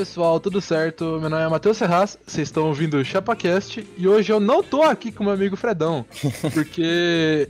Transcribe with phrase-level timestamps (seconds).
[0.00, 1.18] pessoal, tudo certo?
[1.20, 4.82] Meu nome é Matheus Serraz, vocês estão ouvindo o ChapaCast e hoje eu não tô
[4.82, 6.06] aqui com meu amigo Fredão,
[6.54, 7.46] porque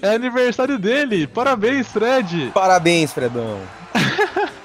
[0.00, 1.26] é, é aniversário dele.
[1.26, 2.52] Parabéns, Fred!
[2.54, 3.58] Parabéns, Fredão!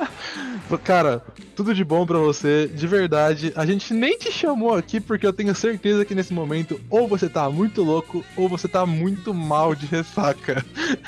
[0.78, 1.22] Cara,
[1.56, 3.54] tudo de bom pra você, de verdade.
[3.56, 7.30] A gente nem te chamou aqui porque eu tenho certeza que nesse momento ou você
[7.30, 10.66] tá muito louco ou você tá muito mal de ressaca.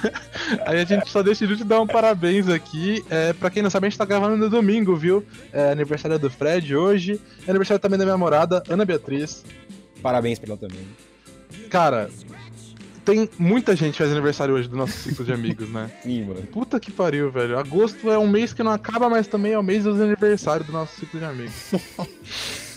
[0.66, 3.04] Aí a gente só decidiu te dar um parabéns aqui.
[3.10, 5.26] É, pra quem não sabe, a gente tá gravando no domingo, viu?
[5.52, 7.20] É aniversário do Fred hoje.
[7.48, 9.44] É aniversário também da minha namorada, Ana Beatriz.
[10.02, 10.88] Parabéns pra ela também.
[11.70, 12.10] Cara,
[13.06, 15.92] tem muita gente que faz aniversário hoje do nosso ciclo de amigos, né?
[16.02, 16.42] Sim, mano.
[16.48, 17.58] Puta que pariu, velho.
[17.58, 20.74] Agosto é um mês que não acaba, mas também é o mês dos aniversários do
[20.74, 21.72] nosso ciclo de amigos.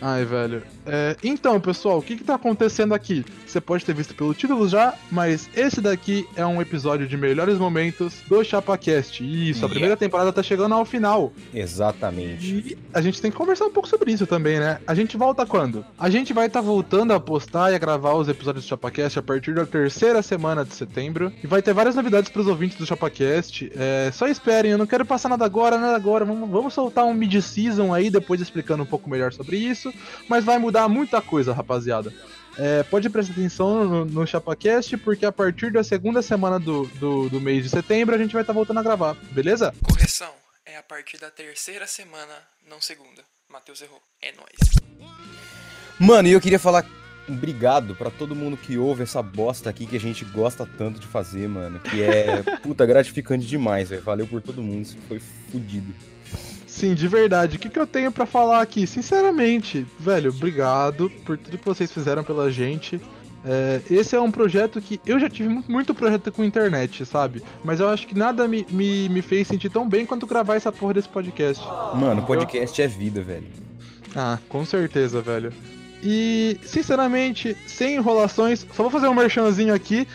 [0.00, 0.62] Ai, velho.
[0.86, 3.24] É, então, pessoal, o que, que tá acontecendo aqui?
[3.46, 7.58] Você pode ter visto pelo título já, mas esse daqui é um episódio de melhores
[7.58, 9.24] momentos do ChapaCast.
[9.24, 11.32] Isso, a primeira temporada tá chegando ao final.
[11.52, 12.46] Exatamente.
[12.46, 14.78] E a gente tem que conversar um pouco sobre isso também, né?
[14.86, 15.84] A gente volta quando?
[15.98, 19.18] A gente vai estar tá voltando a postar e a gravar os episódios do ChapaCast
[19.18, 21.32] a partir da terceira semana de setembro.
[21.42, 23.72] E vai ter várias novidades pros ouvintes do ChapaCast.
[23.74, 26.24] É, só esperem, eu não quero passar nada agora, nada agora.
[26.24, 29.92] Vamos, vamos soltar um mid-season aí, depois explicando um pouco melhor sobre isso.
[30.28, 32.12] Mas vai mudar muita coisa, rapaziada.
[32.58, 37.28] É, pode prestar atenção no, no ChapaCast, porque a partir da segunda semana do, do,
[37.28, 39.74] do mês de setembro a gente vai estar tá voltando a gravar, beleza?
[39.82, 40.32] Correção,
[40.64, 42.32] é a partir da terceira semana,
[42.68, 43.22] não segunda.
[43.50, 44.00] Matheus errou.
[44.22, 45.10] É nóis.
[45.98, 46.84] Mano, e eu queria falar
[47.28, 51.06] obrigado para todo mundo que ouve essa bosta aqui que a gente gosta tanto de
[51.06, 51.78] fazer, mano.
[51.80, 54.02] Que é puta gratificante demais, velho.
[54.02, 55.94] Valeu por todo mundo, isso foi fodido.
[56.76, 57.56] Sim, de verdade.
[57.56, 58.86] O que, que eu tenho para falar aqui?
[58.86, 63.00] Sinceramente, velho, obrigado por tudo que vocês fizeram pela gente.
[63.46, 67.42] É, esse é um projeto que eu já tive muito projeto com internet, sabe?
[67.64, 70.70] Mas eu acho que nada me, me, me fez sentir tão bem quanto gravar essa
[70.70, 71.64] porra desse podcast.
[71.94, 72.84] Mano, podcast eu...
[72.84, 73.46] é vida, velho.
[74.14, 75.54] Ah, com certeza, velho.
[76.02, 80.06] E, sinceramente, sem enrolações, só vou fazer um merchanzinho aqui.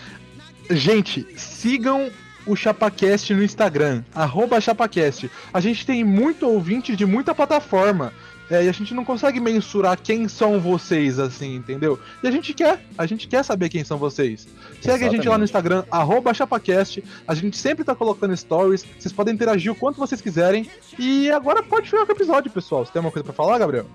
[0.70, 2.12] Gente, sigam
[2.46, 5.30] o ChapaCast no Instagram, arroba ChapaCast.
[5.54, 8.14] A gente tem muito ouvinte de muita plataforma.
[8.50, 11.98] É, e a gente não consegue mensurar quem são vocês, assim, entendeu?
[12.22, 14.42] E a gente quer, a gente quer saber quem são vocês.
[14.42, 15.06] Segue Exatamente.
[15.06, 17.02] a gente lá no Instagram, arroba ChapaCast.
[17.26, 18.86] A gente sempre tá colocando stories.
[19.00, 20.70] Vocês podem interagir o quanto vocês quiserem.
[21.00, 22.86] E agora pode ficar com o episódio, pessoal.
[22.86, 23.86] Você tem alguma coisa pra falar, Gabriel?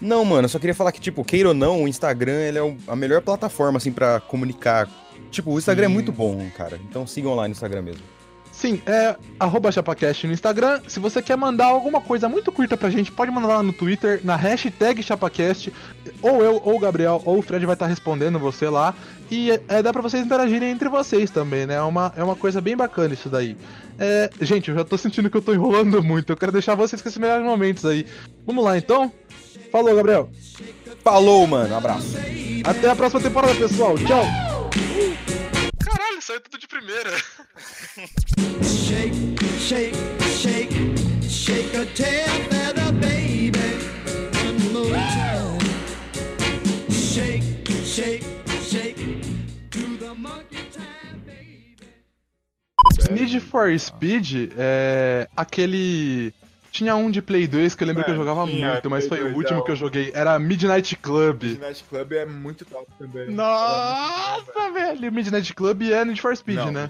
[0.00, 2.76] Não, mano, eu só queria falar que, tipo, queira ou não, o Instagram ele é
[2.88, 4.88] a melhor plataforma, assim, para comunicar
[5.30, 6.78] Tipo, o Instagram é muito bom, cara.
[6.88, 8.02] Então sigam lá no Instagram mesmo.
[8.52, 10.82] Sim, é arroba ChapaCast no Instagram.
[10.86, 14.20] Se você quer mandar alguma coisa muito curta pra gente, pode mandar lá no Twitter,
[14.22, 15.72] na hashtag ChapaCast.
[16.20, 18.94] Ou eu, ou o Gabriel, ou o Fred vai estar respondendo você lá.
[19.30, 21.74] E é, dá pra vocês interagirem entre vocês também, né?
[21.74, 23.56] É uma, é uma coisa bem bacana isso daí.
[23.98, 26.30] É, gente, eu já tô sentindo que eu tô enrolando muito.
[26.30, 28.06] Eu quero deixar vocês com esses melhores momentos aí.
[28.46, 29.10] Vamos lá então?
[29.72, 30.28] Falou, Gabriel.
[31.02, 31.74] Falou, mano.
[31.74, 32.16] Abraço.
[32.62, 33.96] Até a próxima temporada, pessoal.
[33.96, 35.11] Tchau.
[35.84, 37.10] Caralho, saiu tudo de primeira.
[38.62, 39.14] shake,
[39.58, 39.94] shake,
[40.40, 40.74] shake,
[41.28, 43.52] shake a tail feather, baby.
[44.92, 45.58] Time.
[46.90, 47.42] Shake,
[47.84, 48.24] shake,
[48.62, 48.96] shake
[49.70, 51.88] to the monkey time, baby.
[53.10, 56.32] Need for Speed é aquele
[56.72, 59.22] tinha um de Play 2 que eu lembro é, que eu jogava muito, mas foi
[59.22, 60.10] o último é que eu joguei.
[60.14, 61.42] Era Midnight Club.
[61.42, 63.30] Midnight Club é muito top também.
[63.30, 65.12] Nossa, velho!
[65.12, 66.88] Midnight Club é Need for Speed, Não, né?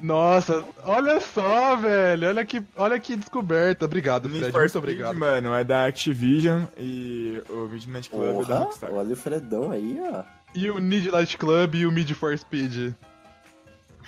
[0.00, 2.28] Nossa, olha só, velho.
[2.28, 3.84] Olha que, olha que descoberta.
[3.84, 4.40] Obrigado, Fred.
[4.40, 5.14] Muito Speed, obrigado.
[5.14, 8.90] Mano, é da Activision e o Midnight Club Porra, é da Rockstar.
[8.90, 10.22] Olha o Fredão aí, ó.
[10.54, 12.94] E o Midnight Club e o Mid for Speed.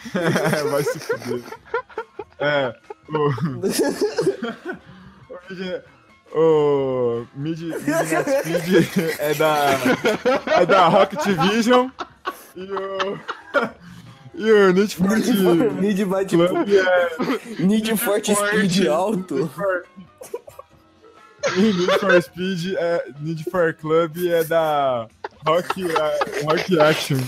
[0.71, 1.43] Vai se fuder.
[2.39, 2.75] É.
[3.09, 3.31] O.
[6.39, 9.67] o Mid, Speed é da.
[10.61, 11.89] É da Rocket Vision.
[12.57, 13.19] E o.
[14.37, 15.81] E o Need for Speed.
[15.81, 17.63] Need for Club é.
[17.63, 19.49] Need for Speed alto.
[21.57, 23.05] Need for Speed é.
[23.21, 25.07] Need for Club é da.
[25.47, 27.19] Rock, uh, rock Action.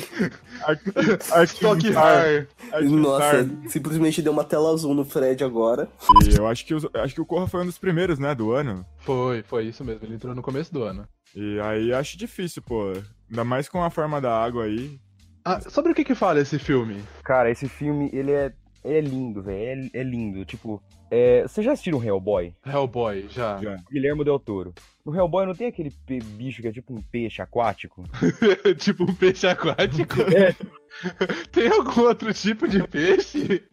[1.45, 2.47] Stock High.
[2.83, 5.89] Nossa, simplesmente deu uma tela azul no Fred agora.
[6.25, 8.85] E eu acho que, acho que o Corra foi um dos primeiros, né, do ano.
[8.99, 10.05] Foi, foi isso mesmo.
[10.05, 11.07] Ele entrou no começo do ano.
[11.35, 12.93] E aí acho difícil, pô.
[13.31, 14.99] Ainda mais com a forma da água aí.
[15.45, 17.03] Ah, sobre o que que fala esse filme?
[17.23, 18.55] Cara, esse filme, ele é, ele
[18.87, 19.91] é lindo, velho.
[19.93, 20.45] É, é lindo.
[20.45, 22.55] Tipo, é, você já assistiu Hellboy?
[22.65, 23.61] Hellboy, já.
[23.61, 23.77] já.
[23.91, 24.75] Guilherme Del Toro.
[25.05, 28.05] No Hellboy não tem aquele bicho que é tipo um peixe aquático?
[28.79, 30.21] tipo um peixe aquático?
[30.23, 30.55] É.
[31.53, 33.65] tem algum outro tipo de peixe?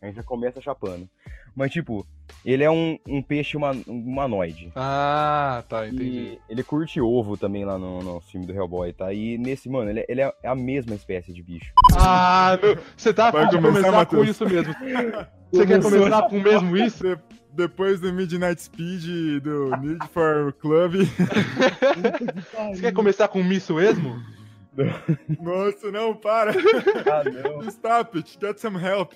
[0.00, 1.08] A gente já começa chapando.
[1.54, 2.06] Mas, tipo,
[2.44, 4.72] ele é um, um peixe uma, humanoide.
[4.74, 6.04] Ah, tá, entendi.
[6.04, 9.12] E ele curte ovo também lá no, no filme do Hellboy, tá?
[9.12, 11.72] E nesse, mano, ele, ele é a mesma espécie de bicho.
[11.96, 14.74] Ah, meu, você tá Vai começar, começar com isso mesmo.
[15.52, 17.02] Você quer começar com mesmo isso?
[17.04, 17.20] De-
[17.52, 20.94] depois do Midnight Speed, do Need for Club.
[22.72, 24.18] Você quer começar com isso mesmo?
[25.38, 26.52] Nossa, não, para.
[26.52, 27.68] Ah, não.
[27.68, 29.12] Stop it, get some help.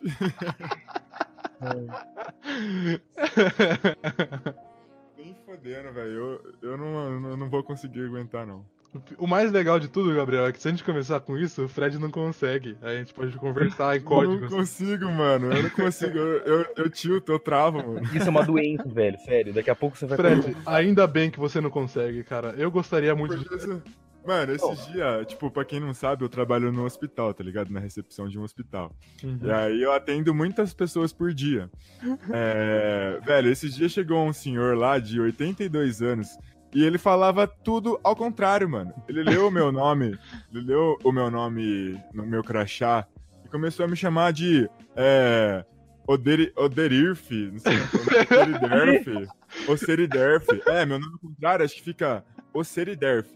[5.17, 6.11] Nem fodendo, velho.
[6.11, 8.65] Eu, eu não, eu não vou conseguir aguentar, não.
[9.19, 11.69] O mais legal de tudo, Gabriel, é que se a gente começar com isso, o
[11.69, 12.79] Fred não consegue.
[12.81, 15.53] Aí a gente pode conversar em Eu não consigo, mano.
[15.53, 16.17] Eu não consigo.
[16.17, 18.01] Eu, eu, eu tilto, eu travo, mano.
[18.15, 19.53] Isso é uma doença, velho, sério.
[19.53, 22.55] Daqui a pouco você vai Fred, ainda bem que você não consegue, cara.
[22.57, 23.45] Eu gostaria muito de.
[23.45, 23.83] Porque esse-
[24.27, 27.71] Mano, esses dias, tipo, pra quem não sabe, eu trabalho no hospital, tá ligado?
[27.71, 28.95] Na recepção de um hospital.
[29.23, 29.39] Uhum.
[29.43, 31.71] E aí eu atendo muitas pessoas por dia.
[32.33, 36.37] É, Velho, esses dias chegou um senhor lá de 82 anos
[36.75, 38.93] e ele falava tudo ao contrário, mano.
[39.09, 40.19] Ele leu o meu nome,
[40.53, 43.07] ele leu o meu nome no meu crachá
[43.45, 44.69] e começou a me chamar de.
[44.95, 45.65] É.
[46.09, 47.77] Oderi, Oderirf, não sei,
[48.39, 49.29] Oseriderf,
[49.69, 50.47] Oseriderf.
[50.67, 52.25] É, meu nome ao contrário, acho que fica
[52.55, 53.35] Oseriderf.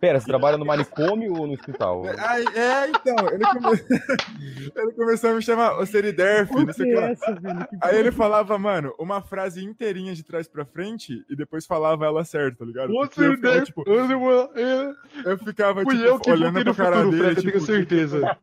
[0.00, 2.02] Pera, você trabalha no manicômio ou no hospital?
[2.18, 3.84] Ai, é, então, ele, come-
[4.76, 7.68] ele começou a me chamar Oseriderf, não sei o que lá.
[7.82, 12.24] Aí ele falava, mano, uma frase inteirinha de trás pra frente e depois falava ela
[12.24, 12.92] certa, tá ligado?
[12.92, 17.22] Porque eu, ficava, tipo, eu ficava, Fui tipo, eu que olhando pra cara futuro, dele,
[17.22, 18.38] Fred, eu tipo, tenho certeza.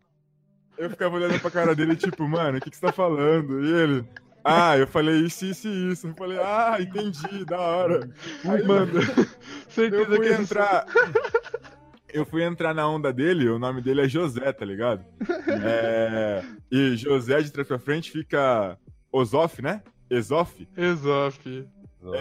[0.77, 3.63] eu ficava olhando pra cara dele, tipo, mano, o que, que você tá falando?
[3.63, 4.05] E ele,
[4.43, 6.07] ah, eu falei isso, isso e isso.
[6.07, 8.09] Eu falei, ah, entendi, da hora.
[8.45, 9.03] Aí, Mano, eu
[9.69, 10.85] certeza fui que entrar.
[12.13, 15.03] Eu fui entrar na onda dele, o nome dele é José, tá ligado?
[15.47, 18.77] É, E José de trás pra frente fica
[19.11, 19.81] Osof, né?
[20.11, 20.67] Esof?
[20.77, 21.39] Exof.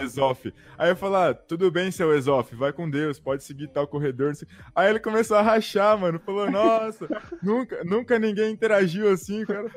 [0.01, 0.53] Esof.
[0.77, 4.33] Aí eu falo, ah, tudo bem, seu Esof, vai com Deus, pode seguir tal corredor.
[4.75, 6.19] Aí ele começou a rachar, mano.
[6.19, 7.07] Falou, nossa,
[7.43, 9.69] nunca, nunca ninguém interagiu assim, cara.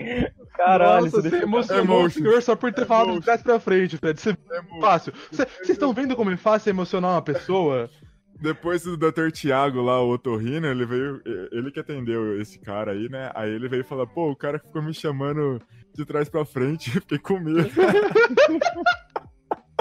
[0.57, 2.15] Caralho, Nossa, você você emocionou o Emotions.
[2.15, 4.19] senhor só por ter falado de trás pra frente, Fred.
[4.19, 5.13] Isso é fácil.
[5.31, 7.91] Vocês estão vendo como é fácil emocionar uma pessoa?
[8.39, 9.31] Depois do Dr.
[9.33, 11.23] Tiago lá, o Otorrino, ele veio.
[11.53, 13.31] Ele que atendeu esse cara aí, né?
[13.35, 15.61] Aí ele veio falar, pô, o cara ficou me chamando
[15.95, 17.71] de trás pra frente, fiquei com medo.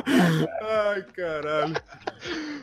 [0.07, 1.75] Ai, caralho.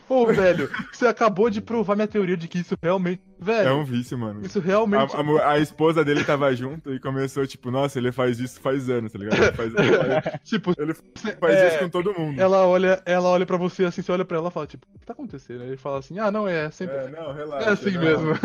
[0.09, 3.23] Ô, velho, você acabou de provar minha teoria de que isso realmente.
[3.43, 4.41] Velho, É um vício, mano.
[4.44, 5.17] isso A, realmente.
[5.17, 8.89] a mu- a esposa dele tava junto e começou, tipo, nossa, ele faz isso faz
[8.89, 9.43] anos, tá ligado?
[9.43, 12.41] Ele faz, ele faz- Tipo, ele faz É, isso com todo mundo.
[12.41, 14.99] ela olha, ela olha pra você assim, você olha pra ela e fala, tipo, o
[14.99, 15.65] que tá acontecendo?
[15.65, 16.97] Ele fala assim, ah, não, é sempre.
[16.97, 17.69] É, não, relaxa.
[17.69, 18.00] É assim não.
[18.00, 18.33] mesmo.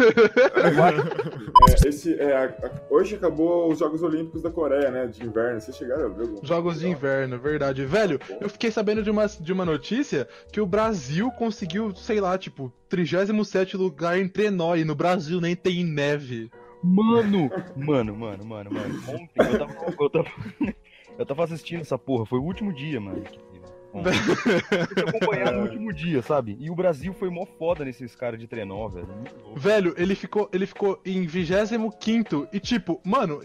[1.84, 5.06] É, esse, é, a- a- hoje acabou os Jogos Olímpicos da Coreia, né?
[5.08, 5.60] De inverno.
[5.60, 6.46] Vocês chegaram a ver algum?
[6.46, 7.86] Jogos de inverno, verdade.
[7.86, 12.38] Velho, eu fiquei sabendo de uma, de uma notícia que o Brasil conseguiu, sei lá,
[12.38, 16.50] tipo, 37 lugar em trenó e no Brasil nem tem neve.
[16.84, 19.04] Mano, mano, mano, mano, mano.
[19.08, 20.30] Ontem eu tava, eu tava,
[21.18, 23.18] eu tava assistindo essa porra, foi o último dia, mano.
[23.18, 23.48] Eu tinha
[25.08, 26.58] acompanhado o último dia, sabe?
[26.60, 29.08] E o Brasil foi mó foda nesses caras de trenó, velho.
[29.56, 33.42] Velho, ele ficou, ele ficou em 25 e tipo, mano,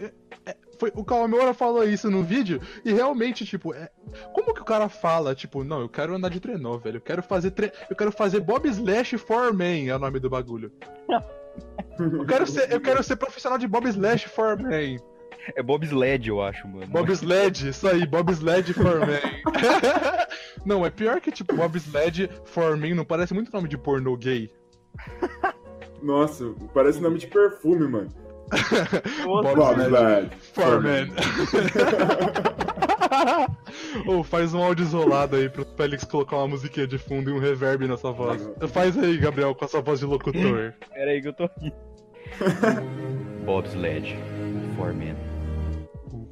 [0.79, 3.89] foi, o Kawamura falou isso no vídeo e realmente, tipo, é,
[4.33, 7.23] como que o cara fala, tipo, não, eu quero andar de trenó, velho, eu quero
[7.23, 10.71] fazer tre eu quero fazer bobslash for man, é o nome do bagulho.
[11.99, 14.97] Eu quero ser, eu quero ser profissional de bobslash for man.
[15.55, 16.87] É bobsled, eu acho, mano.
[16.87, 19.19] Bobsled, isso aí, bobsled for man.
[20.65, 24.49] não, é pior que tipo bobsled for man, não parece muito nome de pornô gay.
[26.01, 28.22] Nossa, parece nome de perfume, mano.
[29.25, 31.07] Bobsled for man.
[34.05, 37.39] Ou faz um áudio isolado aí pro Félix colocar uma musiquinha de fundo e um
[37.39, 38.49] reverb na sua voz.
[38.69, 40.73] Faz aí, Gabriel, com a sua voz de locutor.
[40.93, 41.71] Pera aí que eu tô aqui.
[43.45, 44.15] Bobsled,
[44.75, 45.32] Foreman.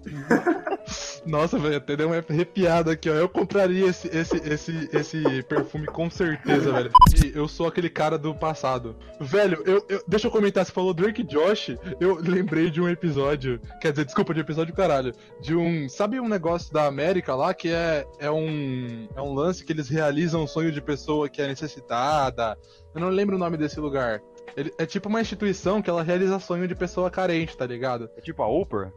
[1.25, 3.13] Nossa, velho, até deu uma arrepiada aqui, ó.
[3.13, 6.91] Eu compraria esse, esse, esse, esse perfume com certeza, velho.
[7.35, 8.95] Eu sou aquele cara do passado.
[9.19, 13.59] Velho, eu, eu- deixa eu comentar, você falou Drake Josh, eu lembrei de um episódio,
[13.79, 17.69] quer dizer, desculpa, de episódio caralho, de um, sabe um negócio da América lá que
[17.69, 21.47] é, é um é um lance que eles realizam um sonho de pessoa que é
[21.47, 22.57] necessitada.
[22.95, 24.21] Eu não lembro o nome desse lugar.
[24.57, 28.09] Ele- é tipo uma instituição que ela realiza sonho de pessoa carente, tá ligado?
[28.17, 28.91] É tipo a Oprah?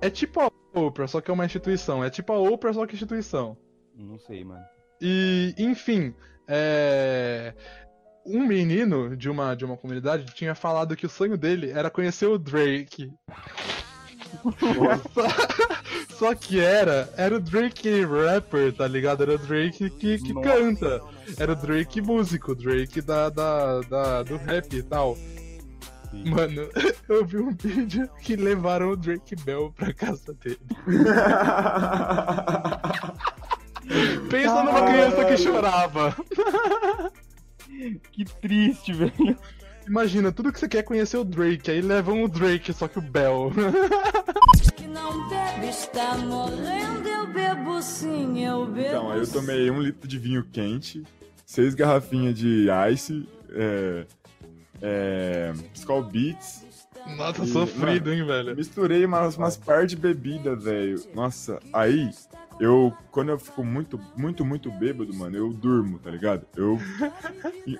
[0.00, 2.02] É tipo a Oprah, só que é uma instituição.
[2.04, 3.56] É tipo a Oprah, só que instituição.
[3.96, 4.64] Não sei, mano.
[5.00, 6.14] E, enfim,
[6.46, 7.52] é...
[8.26, 12.26] um menino de uma, de uma comunidade tinha falado que o sonho dele era conhecer
[12.26, 13.12] o Drake.
[15.14, 15.28] Só-
[16.18, 19.22] Só que era, era o Drake rapper, tá ligado?
[19.22, 20.48] Era o Drake que, que Nossa.
[20.48, 21.00] canta.
[21.38, 25.16] Era o Drake músico, o Drake da, da, da- do rap e tal.
[26.12, 26.68] Mano,
[27.08, 30.58] eu vi um vídeo que levaram o Drake Bell pra casa dele.
[34.30, 36.16] Pensa numa criança que chorava.
[38.12, 39.36] Que triste, velho.
[39.88, 42.98] Imagina, tudo que você quer é conhecer o Drake, aí levam o Drake, só que
[42.98, 43.50] o Bell.
[44.76, 48.88] que não bebe está morrendo, eu bebo sim, eu bebo.
[48.88, 51.02] Então, aí eu tomei um litro de vinho quente,
[51.46, 54.04] seis garrafinhas de ice, é,
[54.82, 56.66] é, Skull Beats,
[57.16, 58.56] Nossa, E, sofrido, hein, velho.
[58.56, 61.00] misturei umas, umas par de bebida, velho.
[61.14, 62.10] Nossa, aí
[62.60, 66.44] eu, quando eu fico muito, muito, muito bêbado, mano, eu durmo, tá ligado?
[66.56, 66.78] Eu,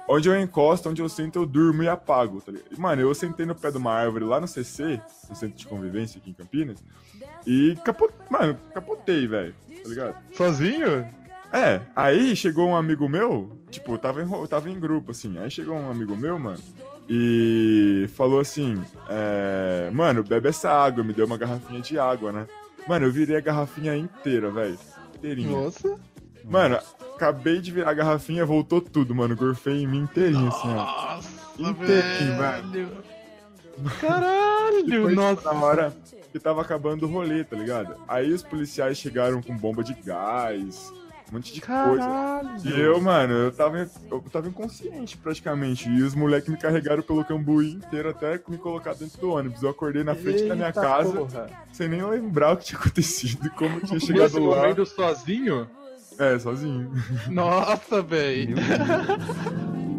[0.08, 2.78] onde eu encosto, onde eu sinto, eu durmo e apago, tá ligado?
[2.78, 6.18] Mano, eu sentei no pé de uma árvore lá no CC, no Centro de Convivência
[6.18, 6.82] aqui em Campinas,
[7.46, 10.16] e capot, mano, capotei, velho, tá ligado?
[10.34, 11.06] Sozinho?
[11.52, 15.50] É, aí chegou um amigo meu, tipo, eu tava em, tava em grupo, assim, aí
[15.50, 16.60] chegou um amigo meu, mano,
[17.08, 22.46] e falou assim, é, mano, bebe essa água, me deu uma garrafinha de água, né?
[22.86, 24.78] Mano, eu virei a garrafinha inteira, velho,
[25.16, 25.50] inteirinha.
[25.50, 25.98] Nossa.
[26.44, 26.78] Mano,
[27.14, 30.74] acabei de virar a garrafinha, voltou tudo, mano, gorfei em mim inteirinho, assim, ó.
[30.74, 32.90] Nossa, Inteirinho, velho.
[34.00, 35.52] Caralho, nossa.
[35.52, 35.96] na hora
[36.30, 37.96] que tava acabando o rolê, tá ligado?
[38.06, 40.92] Aí os policiais chegaram com bomba de gás,
[41.30, 41.98] um monte de coisa.
[41.98, 42.50] Caralho.
[42.64, 43.78] E eu, mano, eu tava,
[44.10, 45.88] eu tava inconsciente praticamente.
[45.88, 49.62] E os moleques me carregaram pelo Cambuí inteiro até me colocar dentro do ônibus.
[49.62, 51.50] Eu acordei na frente da minha Eita casa, porra.
[51.72, 54.56] sem nem lembrar o que tinha acontecido e como eu tinha Nesse chegado lá.
[54.56, 55.68] momento sozinho?
[56.18, 56.90] É, sozinho.
[57.30, 58.56] Nossa, velho.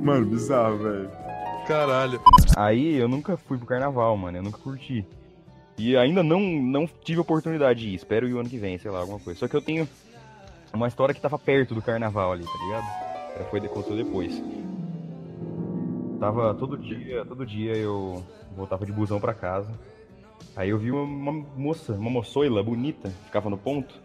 [0.03, 1.09] Mano, bizarro, velho.
[1.67, 2.19] Caralho.
[2.55, 4.37] Aí eu nunca fui pro carnaval, mano.
[4.37, 5.05] Eu nunca curti.
[5.77, 7.95] E ainda não, não tive oportunidade de ir.
[7.95, 9.39] Espero ir o ano que vem, sei lá, alguma coisa.
[9.39, 9.87] Só que eu tenho
[10.73, 12.85] uma história que tava perto do carnaval ali, tá ligado?
[13.35, 14.41] Ela foi contou depois.
[16.19, 18.23] Tava todo dia, todo dia eu
[18.55, 19.71] voltava de busão pra casa.
[20.55, 23.95] Aí eu vi uma, uma moça, uma moçoila bonita, ficava no ponto,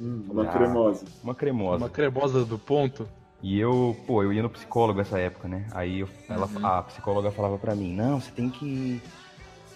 [0.00, 0.46] Hum, uma Ah.
[0.48, 1.04] cremosa.
[1.22, 1.76] uma cremosa.
[1.84, 3.08] Uma cremosa do ponto.
[3.40, 5.66] E eu, pô, eu ia no psicólogo essa época, né?
[5.72, 9.00] Aí eu- ela, a psicóloga falava pra mim, não, você tem que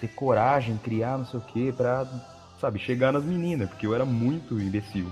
[0.00, 2.04] ter coragem, criar não sei o quê, pra,
[2.60, 5.06] sabe, chegar nas meninas, porque eu era muito imbecil.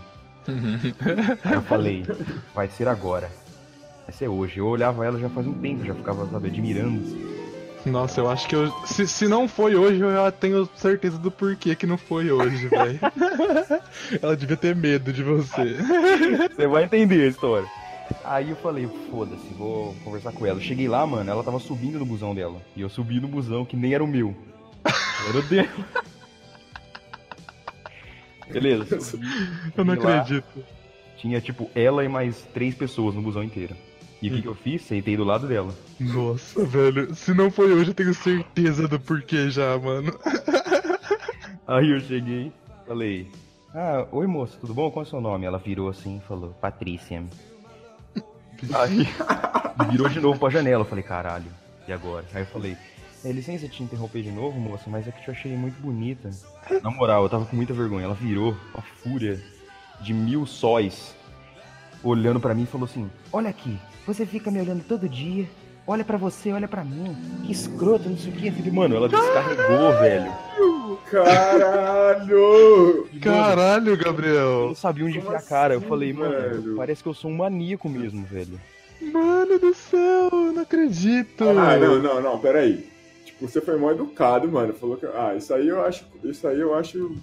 [1.45, 2.05] Aí eu falei,
[2.55, 3.31] vai ser agora.
[4.07, 4.59] Vai ser hoje.
[4.59, 7.03] Eu olhava ela já faz um tempo, já ficava, sabe, admirando.
[7.85, 8.73] Nossa, eu acho que eu.
[8.85, 12.67] Se, se não foi hoje, eu já tenho certeza do porquê que não foi hoje,
[12.69, 12.99] velho.
[14.21, 15.77] Ela devia ter medo de você.
[16.55, 17.69] Você vai entender a história.
[18.25, 20.59] Aí eu falei, foda-se, vou conversar com ela.
[20.59, 22.61] Eu cheguei lá, mano, ela tava subindo no busão dela.
[22.75, 24.35] E eu subi no busão que nem era o meu.
[25.29, 25.69] Era o dela.
[28.51, 28.99] Beleza.
[29.77, 30.21] Eu não lá.
[30.21, 30.65] acredito.
[31.17, 33.75] Tinha, tipo, ela e mais três pessoas no busão inteiro.
[34.21, 34.83] E o que, que eu fiz?
[34.83, 35.75] Sentei do lado dela.
[36.01, 37.15] Nossa, velho.
[37.15, 40.13] Se não foi hoje, eu tenho certeza do porquê já, mano.
[41.67, 42.53] Aí eu cheguei,
[42.87, 43.29] falei,
[43.75, 44.91] ah, oi moça, tudo bom?
[44.91, 45.45] Qual é o seu nome?
[45.45, 47.23] Ela virou assim e falou, Patrícia.
[48.75, 49.07] Aí
[49.91, 50.83] virou de novo pra janela.
[50.83, 51.51] Eu falei, caralho,
[51.87, 52.25] e agora?
[52.33, 52.77] Aí eu falei,
[53.29, 56.31] é, licença te interromper de novo, moça, mas é que eu achei muito bonita.
[56.83, 58.05] Na moral, eu tava com muita vergonha.
[58.05, 59.41] Ela virou, uma fúria
[60.01, 61.15] de mil sóis,
[62.03, 65.47] olhando pra mim e falou assim: Olha aqui, você fica me olhando todo dia.
[65.89, 67.17] Olha pra você, olha pra mim.
[67.45, 68.49] Que escroto, não sei o que.
[68.49, 70.33] Eu falei, Mano, ela descarregou, velho.
[71.11, 73.09] Caralho!
[73.23, 74.67] Caralho, Eu Gabriel.
[74.69, 75.75] não sabia onde enfiar a cara.
[75.75, 76.77] Eu assim, falei, mano, velho?
[76.77, 78.61] parece que eu sou um maníaco mesmo, velho.
[79.13, 81.45] Mano do céu, eu não acredito.
[81.49, 82.96] Ah, não, não, não, peraí.
[83.37, 84.73] Tipo, você foi mal educado, mano.
[84.73, 85.07] Falou que.
[85.07, 86.07] Ah, isso aí eu acho.
[86.25, 87.15] Isso aí eu acho.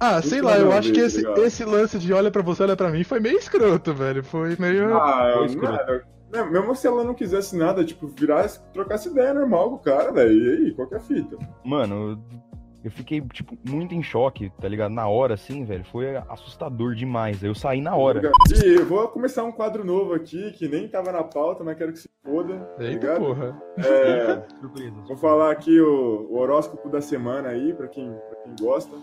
[0.00, 1.44] Ah, sei lá, eu acho que tá esse, ligado?
[1.44, 4.24] esse lance de olha pra você, olha pra mim foi meio escroto, velho.
[4.24, 4.94] Foi meio.
[4.96, 5.74] Ah, foi escroto.
[5.74, 6.02] mano,
[6.32, 10.10] né, mesmo se ela não quisesse nada, tipo, virar, trocasse ideia normal com o cara,
[10.10, 10.32] velho.
[10.32, 11.36] E aí, qual que é a fita?
[11.64, 12.20] Mano,
[12.84, 14.92] eu, fiquei, tipo, muito em choque, tá ligado?
[14.92, 15.84] Na hora, assim, velho.
[15.84, 17.42] Foi assustador demais.
[17.42, 18.30] Eu saí na hora.
[18.64, 21.92] E eu vou começar um quadro novo aqui, que nem tava na pauta, mas quero
[21.92, 22.58] que se foda.
[22.58, 23.18] Tá Eita ligado?
[23.20, 23.62] porra.
[23.78, 24.42] É,
[25.06, 28.94] vou falar aqui o, o horóscopo da semana aí, pra quem, pra quem gosta.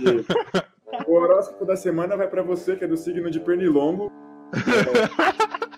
[0.00, 0.24] E
[1.10, 4.10] o horóscopo da semana vai pra você, que é do signo de pernilongo.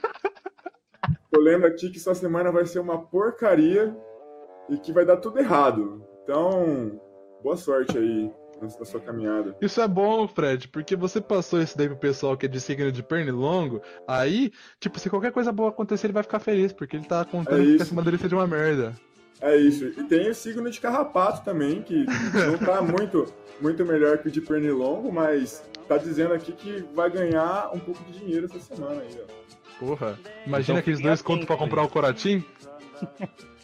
[1.32, 3.96] Eu lembro aqui que sua semana vai ser uma porcaria
[4.68, 6.11] e que vai dar tudo errado.
[6.22, 7.00] Então,
[7.42, 9.56] boa sorte aí na sua caminhada.
[9.60, 12.92] Isso é bom, Fred, porque você passou isso daí pro pessoal que é de signo
[12.92, 13.82] de pernilongo.
[14.06, 17.60] Aí, tipo, se qualquer coisa boa acontecer, ele vai ficar feliz, porque ele tá contando
[17.62, 17.86] É que a isso.
[17.86, 18.94] cima dele seja uma merda.
[19.40, 19.86] É isso.
[19.86, 22.04] E tem o signo de carrapato também, que
[22.46, 23.26] não tá muito,
[23.60, 28.00] muito melhor que o de pernilongo, mas tá dizendo aqui que vai ganhar um pouco
[28.04, 29.42] de dinheiro essa semana aí, ó.
[29.84, 30.16] Porra.
[30.46, 32.44] Imagina Então aqueles dois contos pra comprar o Coratim.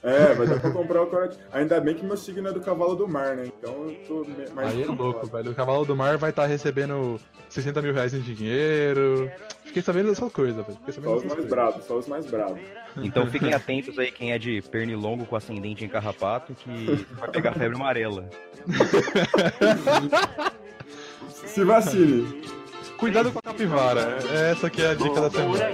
[0.02, 1.37] É, vai dar pra comprar o corte.
[1.52, 3.47] Ainda bem que meu signo é do cavalo do mar, né?
[3.47, 4.73] Então eu tô mais.
[4.73, 5.50] Aí é louco, velho.
[5.50, 7.18] O Cavalo do Mar vai estar recebendo
[7.49, 9.30] 60 mil reais em dinheiro.
[9.64, 10.78] Fiquei sabendo dessas coisas, velho.
[10.78, 11.50] Fiquei sabendo Só os mais coisas.
[11.50, 12.61] bravos, só os mais bravos.
[13.02, 17.52] Então fiquem atentos aí quem é de pernilongo com ascendente em carrapato, que vai pegar
[17.54, 18.28] febre amarela.
[21.44, 22.42] Se vacile.
[22.97, 24.18] Cuidado com a capivara.
[24.50, 25.64] Essa que é a dica da semana.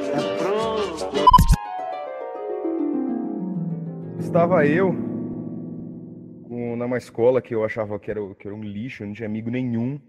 [4.34, 4.92] Estava eu
[6.50, 9.48] numa escola que eu achava que era, que era um lixo, eu não tinha amigo
[9.48, 10.00] nenhum.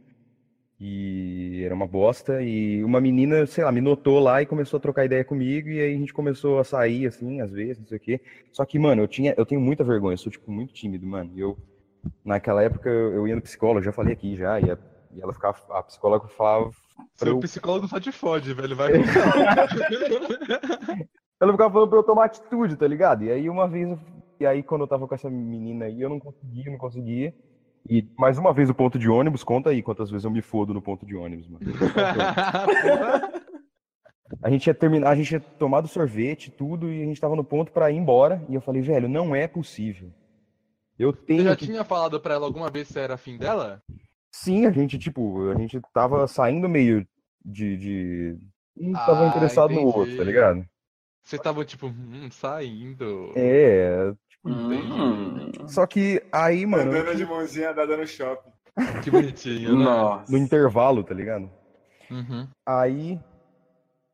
[0.80, 2.42] E era uma bosta.
[2.42, 5.70] E uma menina, sei lá, me notou lá e começou a trocar ideia comigo.
[5.70, 8.20] E aí a gente começou a sair, assim, às vezes, não sei o quê.
[8.52, 11.30] Só que, mano, eu tinha, eu tenho muita vergonha, eu sou, tipo, muito tímido, mano.
[11.36, 11.56] E eu,
[12.26, 14.60] naquela época, eu, ia no psicólogo, já falei aqui já.
[14.60, 14.78] E, a-
[15.14, 16.72] e ela ficava, a psicóloga falava
[17.14, 18.76] Seu eu psicólogo só te fode, velho.
[18.76, 18.92] Vai
[21.42, 23.24] Ela ficava falando pra eu tomar atitude, tá ligado?
[23.24, 23.98] E aí uma vez,
[24.40, 27.34] e aí quando eu tava com essa menina aí, eu não conseguia, não conseguia.
[27.90, 30.74] E mais uma vez o ponto de ônibus, conta aí quantas vezes eu me fodo
[30.74, 31.66] no ponto de ônibus, mano.
[34.42, 37.44] A gente tinha terminado, a gente tinha tomado sorvete, tudo, e a gente tava no
[37.44, 38.44] ponto pra ir embora.
[38.50, 40.12] E eu falei, velho, não é possível.
[40.98, 41.66] Eu Você tenho já que.
[41.66, 43.84] tinha falado pra ela alguma vez se era afim dela?
[44.34, 47.08] Sim, a gente, tipo, a gente tava saindo meio
[47.46, 47.78] de.
[47.78, 48.38] de...
[48.78, 49.98] Um tava Ah, interessado no entendi.
[49.98, 50.66] outro, tá ligado?
[51.26, 53.34] Você tava tipo, hum, saindo.
[53.36, 54.14] É.
[54.30, 56.92] tipo, Hum, Só que aí, mano.
[56.92, 58.52] Andando de mãozinha dada no shopping.
[59.04, 59.86] Que bonitinho, né?
[59.86, 60.32] nossa.
[60.32, 61.50] no intervalo, tá ligado?
[62.12, 62.48] Uhum.
[62.66, 63.20] Aí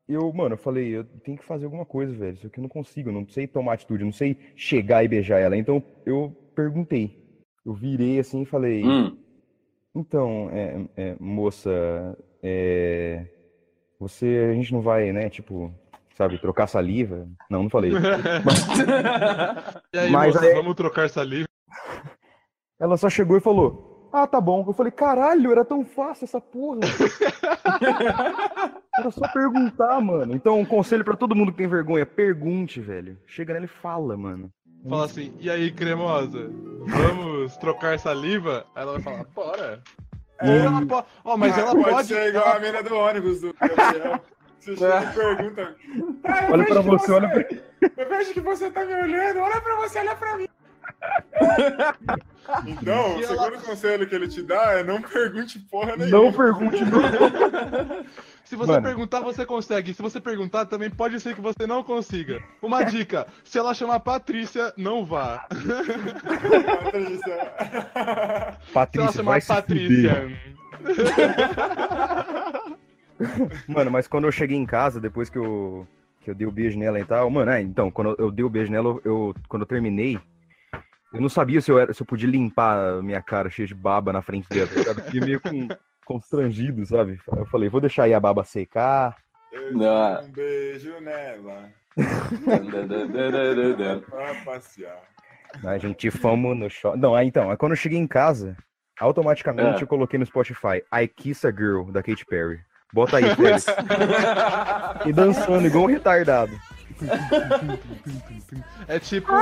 [0.08, 2.34] eu, mano, eu falei, eu tenho que fazer alguma coisa, velho.
[2.34, 5.08] Isso aqui eu não consigo, eu não sei tomar atitude, eu não sei chegar e
[5.08, 5.56] beijar ela.
[5.56, 7.20] Então eu perguntei.
[7.66, 9.18] Eu virei assim e falei, Hum,
[9.94, 13.26] então, é, é, moça, é,
[14.00, 15.72] você, a gente não vai, né, tipo,
[16.16, 17.28] sabe, trocar saliva?
[17.50, 17.92] Não, não falei.
[19.92, 21.46] E aí, Mas moça, aí- vamos trocar saliva?
[22.80, 24.64] Ela só chegou e falou: Ah, tá bom.
[24.66, 26.80] Eu falei: Caralho, era tão fácil essa porra.
[28.98, 30.34] era só perguntar, mano.
[30.34, 33.18] Então, um conselho pra todo mundo que tem vergonha: pergunte, velho.
[33.26, 34.50] Chega nela e fala, mano.
[34.88, 36.50] Fala assim, e aí, cremosa?
[36.88, 38.66] Vamos trocar saliva?
[38.74, 39.80] Aí ela vai falar, bora.
[40.42, 42.08] Ou ela po- Ó, mas Ah, ela pode, pode.
[42.08, 44.20] ser igual ela- a mina do ônibus do Gabriel.
[44.64, 45.76] Você chega e pergunta.
[46.24, 47.42] "Ah, eu Olha pra que você, olha pra.
[47.96, 50.48] Eu vejo que você tá me olhando, olha pra você, olha pra mim.
[52.66, 56.24] Então, o ela- segundo conselho que ele te dá é não pergunte porra nenhuma.
[56.24, 57.00] Não pergunte, não.
[58.44, 58.82] Se você Mano.
[58.86, 59.94] perguntar, você consegue.
[59.94, 62.42] Se você perguntar, também pode ser que você não consiga.
[62.60, 65.46] Uma dica: se ela chamar Patrícia, não vá.
[66.82, 67.20] Patrícia.
[67.20, 70.28] Se ela Patrícia, chamar vai se Patrícia.
[73.68, 75.86] Mano, mas quando eu cheguei em casa, depois que eu,
[76.20, 78.50] que eu dei o beijo nela e tal, mano, é, então, quando eu dei o
[78.50, 80.18] beijo nela, eu, quando eu terminei,
[81.12, 83.74] eu não sabia se eu, era, se eu podia limpar a minha cara cheia de
[83.74, 84.68] baba na frente dela?
[84.74, 85.68] Eu Fiquei meio com,
[86.04, 87.18] constrangido, sabe?
[87.36, 89.16] Eu falei, vou deixar aí a baba secar.
[89.52, 90.16] Eu Não.
[90.20, 91.70] dei um beijo nela
[94.08, 95.02] pra passear.
[95.64, 96.98] A gente fomos no shopping.
[96.98, 98.56] Não, aí então, aí quando eu cheguei em casa,
[98.98, 99.82] automaticamente É.
[99.82, 102.60] eu coloquei no Spotify I Kiss a Girl, da Katy Perry.
[102.92, 103.66] Bota aí, Félix.
[105.06, 106.52] e dançando igual um retardado.
[108.86, 109.32] É tipo.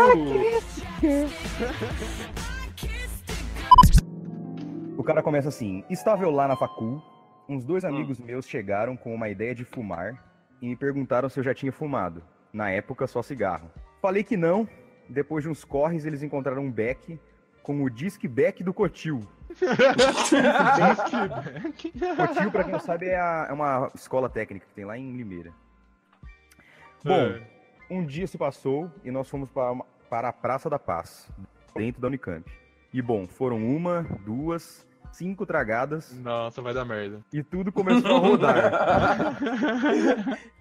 [4.96, 7.02] O cara começa assim: Estava eu lá na facul,
[7.48, 7.88] uns dois Hum.
[7.88, 10.14] amigos meus chegaram com uma ideia de fumar
[10.62, 12.22] e me perguntaram se eu já tinha fumado.
[12.52, 13.70] Na época, só cigarro.
[14.00, 14.68] Falei que não.
[15.08, 17.18] Depois de uns corres, eles encontraram um beck
[17.62, 19.20] com o disque beck do Cotil.
[22.16, 25.16] Cotil, pra quem não sabe, é, a- é uma escola técnica que tem lá em
[25.16, 25.52] Limeira.
[27.04, 27.42] Bom, É.
[27.90, 31.28] um dia se passou e nós fomos para, uma- para a Praça da Paz,
[31.74, 32.44] dentro da Unicamp.
[32.92, 37.20] E bom, foram uma, duas, cinco tragadas Nossa, vai dar merda.
[37.32, 39.36] e tudo começou a rodar.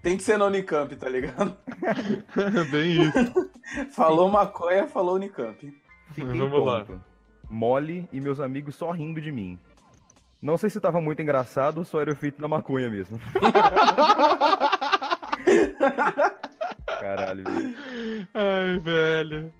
[0.02, 1.58] Tem que ser na Unicamp, tá ligado?
[2.72, 3.50] Bem isso.
[3.92, 5.74] Falou maconha, falou Unicamp.
[6.14, 6.86] Fiquei Vamos lá.
[7.50, 9.58] Mole e meus amigos só rindo de mim.
[10.42, 13.20] Não sei se tava muito engraçado ou só era o efeito da maconha mesmo.
[17.00, 17.76] Caralho, velho.
[18.34, 19.54] Ai, velho.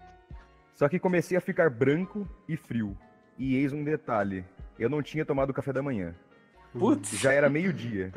[0.76, 2.98] Só que comecei a ficar branco e frio.
[3.38, 4.46] E eis um detalhe:
[4.78, 6.14] eu não tinha tomado café da manhã.
[6.72, 7.20] Putz.
[7.20, 8.12] Já era meio-dia.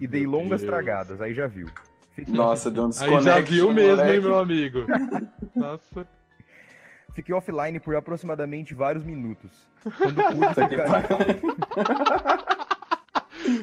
[0.00, 0.70] E dei longas Deus.
[0.70, 1.68] tragadas, aí já viu.
[2.14, 4.20] Fiquei, Nossa, deu um Aí já viu mesmo, hein, moleque.
[4.20, 4.78] meu amigo?
[5.54, 6.06] Nossa.
[7.14, 9.50] Fiquei offline por aproximadamente vários minutos.
[9.98, 12.62] Quando pude ficar...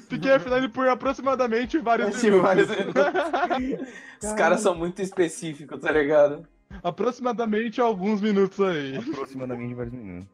[0.09, 2.67] Fiquei offline por aproximadamente vários Esse minutos.
[2.67, 2.69] vários-
[4.21, 6.45] Os caras são muito específicos, tá ligado?
[6.83, 8.97] Aproximadamente alguns minutos aí.
[8.97, 10.27] aproximadamente vários minutos.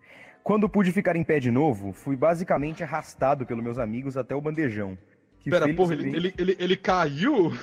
[0.43, 4.41] Quando pude ficar em pé de novo, fui basicamente arrastado pelos meus amigos até o
[4.41, 4.97] bandejão.
[5.39, 7.53] que Pera, porra, ele, ele, ele, ele caiu?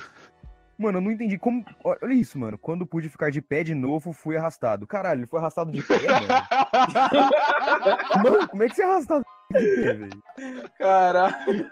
[0.83, 1.63] Mano, eu não entendi como.
[1.81, 2.57] Olha isso, mano.
[2.57, 4.85] Quando pude ficar de pé de novo, fui arrastado.
[4.85, 6.27] Caralho, ele foi arrastado de pé, mano.
[8.23, 10.23] Mano, como é que você é arrastado de pé, velho?
[10.77, 11.71] Caralho.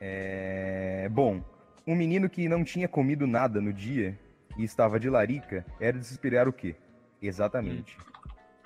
[0.00, 1.06] É.
[1.10, 1.42] Bom,
[1.86, 4.18] um menino que não tinha comido nada no dia
[4.56, 6.76] e estava de larica era de se esperar o quê?
[7.20, 7.98] Exatamente.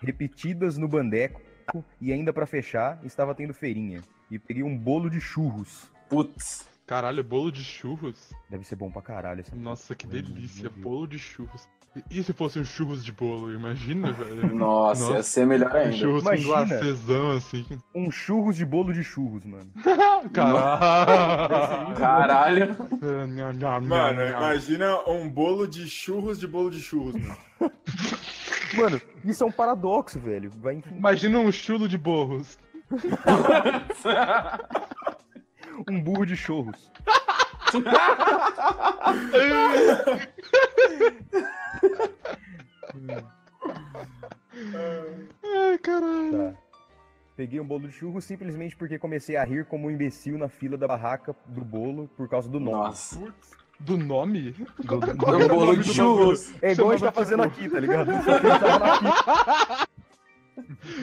[0.01, 1.41] Repetidas no bandeco
[2.01, 4.03] e ainda pra fechar, estava tendo feirinha.
[4.31, 5.91] E peguei um bolo de churros.
[6.09, 6.72] Putz.
[6.87, 8.33] Caralho, bolo de churros?
[8.51, 10.69] Deve ser bom pra caralho essa Nossa, que delícia.
[10.69, 11.67] Bolo de churros.
[12.11, 13.53] E- se fosse um churros de bolo?
[13.53, 14.55] Imagina, velho.
[14.55, 15.23] Nossa, ia Nossa.
[15.23, 15.93] ser melhor Um ainda.
[15.93, 16.49] churros com Imagina.
[16.67, 17.67] glacezão, assim.
[17.95, 19.71] Um churros de bolo de churros, mano.
[20.33, 21.95] Caralho.
[21.97, 22.77] Caralho.
[23.89, 27.37] Mano, imagina um bolo de churros de bolo de churros, mano.
[28.75, 30.51] Mano, isso é um paradoxo, velho.
[30.63, 32.57] Vai Imagina um chulo de borros.
[35.89, 36.91] Um burro de churros.
[45.45, 46.53] Ai, caralho.
[46.53, 46.59] Tá.
[47.37, 50.77] Peguei um bolo de churros simplesmente porque comecei a rir como um imbecil na fila
[50.77, 52.77] da barraca do bolo por causa do nome.
[52.77, 53.19] Nossa.
[53.81, 54.53] Do nome?
[54.53, 56.53] Do- do- É um bolo de do churros.
[56.63, 58.11] É igual a gente tá fazendo aqui, tá ligado?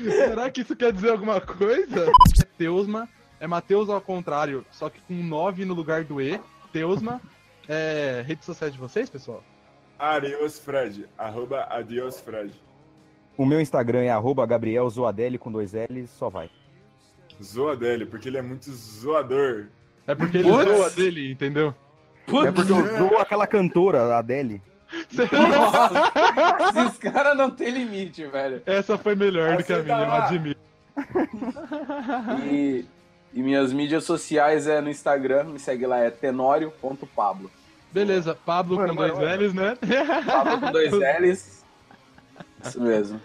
[0.03, 2.05] Será que isso quer dizer alguma coisa?
[2.39, 6.39] É Teusma, é Mateus ao contrário, só que com 9 no lugar do E.
[6.71, 7.21] Teusma,
[7.67, 9.43] é redes sociais de vocês, pessoal?
[9.97, 11.07] Adios Fred.
[11.17, 12.53] Arroba Adios Fred.
[13.37, 16.49] O meu Instagram é arroba Gabriel Zoadelli com dois L's, só vai.
[17.41, 19.67] Zoa dele, porque ele é muito zoador.
[20.05, 20.69] É porque ele Putz.
[20.69, 21.73] zoa dele, entendeu?
[22.27, 24.61] É porque eu zoo aquela cantora, a Adele.
[25.31, 26.81] Nossa.
[26.85, 28.61] Esses caras não tem limite, velho.
[28.65, 30.59] Essa foi melhor do que a Aceita minha, eu admito.
[32.45, 32.85] E,
[33.33, 37.49] e minhas mídias sociais é no Instagram, me segue lá, é tenório.pablo.
[37.91, 39.77] Beleza, Pablo Mano, com mano, dois L's, né?
[40.25, 41.65] Pablo com dois L's.
[42.63, 43.19] Isso mesmo.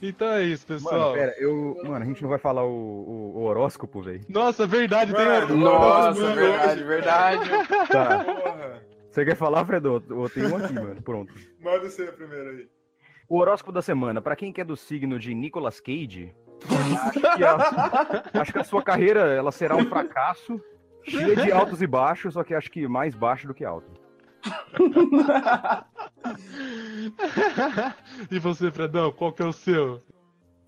[0.00, 1.12] Então é isso, Mano, pessoal.
[1.12, 1.76] pera, eu.
[1.84, 4.20] Mano, a gente não vai falar o, o- o horóscopo, velho.
[4.28, 7.50] Nossa, verdade, Mano, tem Nossa, mano, verdade, verdade.
[7.90, 8.24] Tá.
[8.24, 8.82] Porra.
[9.10, 10.02] Você quer falar, Fredo?
[10.08, 11.02] Eu tenho um aqui, mano.
[11.02, 11.34] Pronto.
[11.60, 12.68] Manda você primeiro aí.
[13.28, 16.32] O horóscopo da semana, pra quem que é do signo de Nicolas Cage,
[16.66, 20.60] acho que, a, acho que a sua carreira ela será um fracasso,
[21.04, 23.90] cheia de altos e baixos, só que acho que mais baixo do que alto.
[28.30, 30.00] e você, Fredão, qual que é o seu?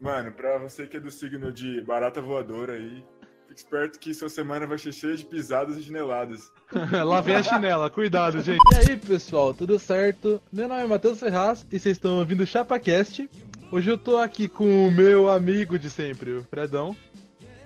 [0.00, 3.04] Mano, pra você que é do signo de barata voadora aí,
[3.48, 6.50] fique esperto que sua semana vai ser cheia de pisadas e chineladas.
[7.04, 8.60] Lá vem a chinela, cuidado, gente.
[8.72, 10.40] E aí, pessoal, tudo certo?
[10.52, 13.28] Meu nome é Matheus Ferraz e vocês estão ouvindo o ChapaCast.
[13.70, 16.96] Hoje eu tô aqui com o meu amigo de sempre, o Fredão.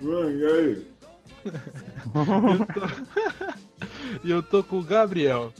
[0.01, 0.87] E aí?
[2.13, 2.81] Eu tô-
[4.23, 5.51] e eu tô com o Gabriel.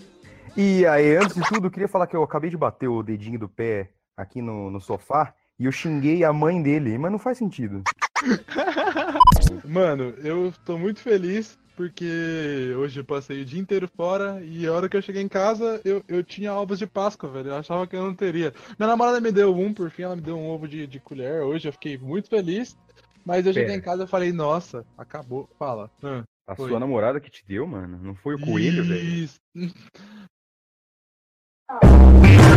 [0.55, 3.39] E aí, antes de tudo, eu queria falar que eu acabei de bater o dedinho
[3.39, 7.37] do pé aqui no, no sofá e eu xinguei a mãe dele, mas não faz
[7.37, 7.83] sentido.
[9.65, 14.73] Mano, eu tô muito feliz porque hoje eu passei o dia inteiro fora e a
[14.73, 17.49] hora que eu cheguei em casa eu, eu tinha ovos de Páscoa, velho.
[17.49, 18.53] Eu achava que eu não teria.
[18.79, 21.41] Minha namorada me deu um, por fim ela me deu um ovo de, de colher.
[21.43, 22.77] Hoje eu fiquei muito feliz.
[23.25, 23.79] Mas eu cheguei Pera.
[23.79, 25.49] em casa e falei, nossa, acabou.
[25.57, 25.89] Fala.
[26.03, 26.69] Ah, A Foi.
[26.69, 27.97] sua namorada que te deu, mano?
[28.01, 29.03] Não foi o coelho, velho?
[29.03, 29.39] Isso.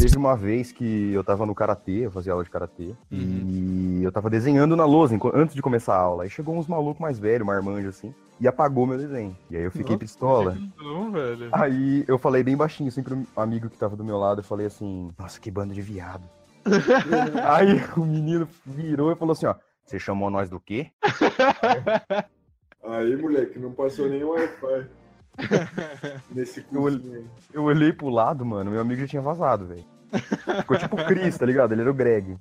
[0.00, 4.10] Teve uma vez que eu tava no karatê, eu fazia aula de karatê, e eu
[4.10, 6.22] tava desenhando na lousa antes de começar a aula.
[6.22, 9.36] Aí chegou uns malucos mais velhos, marmanjo assim, e apagou meu desenho.
[9.50, 10.56] E aí eu fiquei Nossa, pistola.
[10.78, 11.50] Não, velho.
[11.52, 14.66] Aí eu falei bem baixinho, assim, pro amigo que tava do meu lado, eu falei
[14.66, 16.24] assim, nossa, que bando de viado.
[17.44, 20.90] aí o menino virou e falou assim, ó, você chamou nós do quê?
[22.82, 24.88] Aí, moleque, não passou nenhum Wi-Fi.
[26.30, 27.24] Nesse cursinho aí.
[27.52, 29.84] Eu olhei pro lado, mano, meu amigo já tinha vazado, velho.
[30.60, 31.72] Ficou tipo o Chris, tá ligado?
[31.72, 32.36] Ele era o Greg.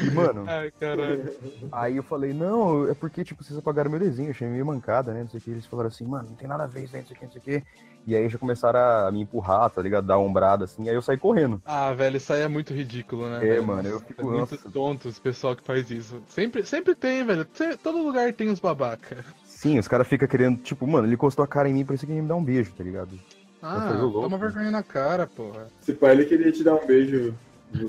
[0.00, 1.32] E, mano, Ai, caralho.
[1.72, 5.12] Aí eu falei, não, é porque, tipo, vocês apagaram meu desenho, eu achei meio mancada,
[5.14, 5.22] né?
[5.22, 5.50] Não sei o que.
[5.50, 7.24] Eles falaram assim, mano, não tem nada a ver isso aí, não sei o que,
[7.24, 7.66] não sei o que.
[8.06, 10.06] E aí já começaram a me empurrar, tá ligado?
[10.06, 11.60] Dar ombrada assim, aí eu saí correndo.
[11.64, 13.36] Ah, velho, isso aí é muito ridículo, né?
[13.38, 13.66] É, velho?
[13.66, 14.70] mano, eu fico- É muito nossa.
[14.70, 16.22] tonto esse pessoal que faz isso.
[16.28, 17.46] Sempre, sempre tem, velho.
[17.82, 19.24] Todo lugar tem os babaca.
[19.58, 22.14] Sim, os caras ficam querendo, tipo, mano, ele encostou a cara em mim, parecia que
[22.14, 23.18] ia me dar um beijo, tá ligado?
[23.60, 24.20] Ah, louco.
[24.20, 25.66] toma vergonha na cara, porra.
[25.80, 27.34] Se pai ele queria te dar um beijo.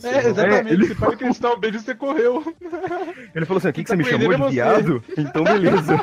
[0.04, 0.74] É, exatamente.
[0.74, 2.44] ele Se pai queria te dar um beijo, você correu.
[3.36, 4.50] Ele falou assim, o que, que Tá você me chamou de você.
[4.50, 5.04] viado?
[5.16, 5.94] Então beleza.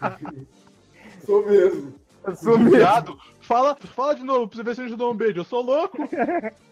[1.26, 1.94] Sou mesmo.
[2.24, 5.16] Eu sou Viado, fala, fala de novo pra você ver se eu te dou um
[5.16, 5.40] beijo.
[5.40, 6.08] Eu sou louco.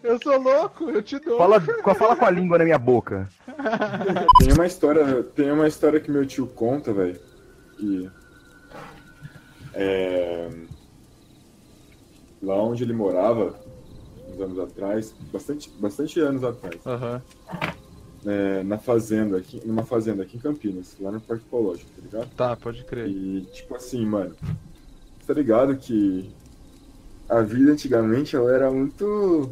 [0.03, 1.37] Eu sou louco, eu te dou.
[1.37, 3.29] Fala, com- fala com a língua na minha boca.
[4.39, 7.19] Tem uma história, tem uma história que meu tio conta, velho,
[7.77, 8.09] que
[9.73, 10.49] é,
[12.41, 13.55] lá onde ele morava,
[14.29, 17.21] uns anos atrás, bastante, bastante anos atrás, Aham.
[18.25, 22.29] é, na fazenda, aqui, numa fazenda aqui em Campinas, lá no Parque Ecológico, tá ligado?
[22.35, 23.07] Tá, pode crer.
[23.07, 24.35] E tipo assim, mano,
[25.27, 26.29] tá ligado que
[27.31, 29.49] a vida antigamente ela era muito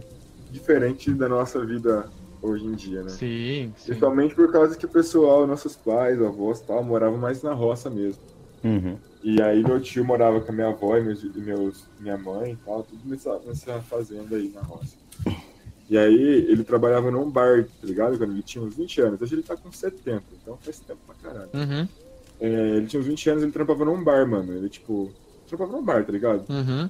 [0.52, 2.08] diferente da nossa vida
[2.42, 3.10] hoje em dia, né?
[3.10, 3.86] Sim, sim.
[3.88, 7.90] Principalmente por causa que o pessoal, nossos pais, avós e tal, moravam mais na roça
[7.90, 8.22] mesmo.
[8.64, 8.98] Uhum.
[9.24, 12.54] E aí meu tio morava com a minha avó e meus, e meus- minha mãe
[12.54, 14.96] e tal, tudo nessa, nessa fazenda aí na roça.
[15.90, 16.14] E aí
[16.48, 18.18] ele trabalhava num bar, tá ligado?
[18.18, 19.22] Quando ele tinha uns 20 anos.
[19.22, 21.50] Hoje ele tá com 70, então faz tempo pra caralho.
[21.54, 21.88] Uhum,
[22.40, 24.54] É, ele tinha uns 20 anos, ele trampava num bar, mano.
[24.56, 25.12] Ele, tipo,
[25.48, 26.46] trampava num bar, tá ligado?
[26.50, 26.90] uhum.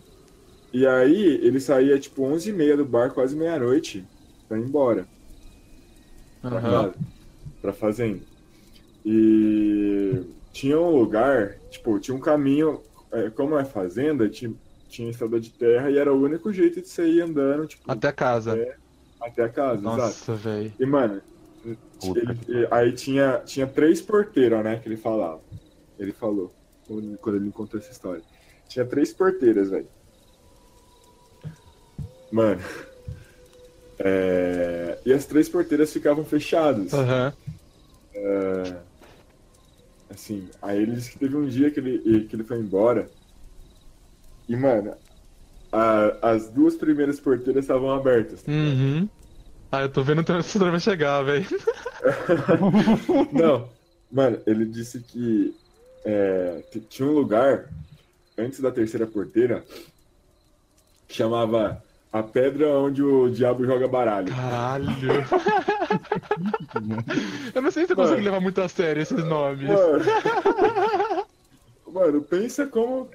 [0.71, 4.05] E aí ele saía, tipo, 11h30 do bar, quase meia-noite,
[4.47, 5.07] pra ir embora.
[6.41, 6.59] Tá Aham.
[6.59, 6.95] ligado?
[7.61, 8.21] Pra fazenda.
[9.05, 10.21] E
[10.53, 14.53] tinha um lugar, tipo, tinha um caminho, é, como é fazenda, tinha,
[14.87, 18.11] tinha estrada de terra e era o único jeito de você ir andando, tipo, Até
[18.11, 18.57] casa.
[18.57, 18.75] É,
[19.21, 19.81] até a casa.
[19.81, 20.71] Nossa, velho.
[20.79, 21.21] E, mano,
[21.65, 25.41] ele- e- aí tinha, tinha três porteiras, né, que ele falava.
[25.97, 26.53] Ele falou,
[26.85, 28.21] quando ele me contou essa história.
[28.67, 29.87] Tinha três porteiras, velho.
[32.31, 32.61] Mano.
[33.99, 36.93] é, E as três porteiras ficavam fechadas.
[36.93, 37.33] Aham.
[40.09, 43.09] Assim, aí ele disse que teve um dia que ele, que ele foi embora.
[44.47, 44.95] E, mano,
[45.71, 48.41] a- as duas primeiras porteiras estavam abertas.
[48.41, 48.51] tá?
[48.51, 49.07] Uhum.
[49.71, 51.45] Ah, eu tô vendo essa história vai chegar, velho.
[53.31, 53.69] Não,
[54.11, 55.53] mano, ele disse que
[56.03, 57.69] é, tinha um lugar
[58.37, 59.63] antes da terceira porteira
[61.07, 64.33] que chamava a pedra onde o diabo joga baralho.
[64.33, 64.89] Caralho.
[67.53, 69.69] eu não sei se eu consigo levar muito a sério esses nomes.
[69.69, 70.03] Mano,
[71.87, 73.09] mano pensa como.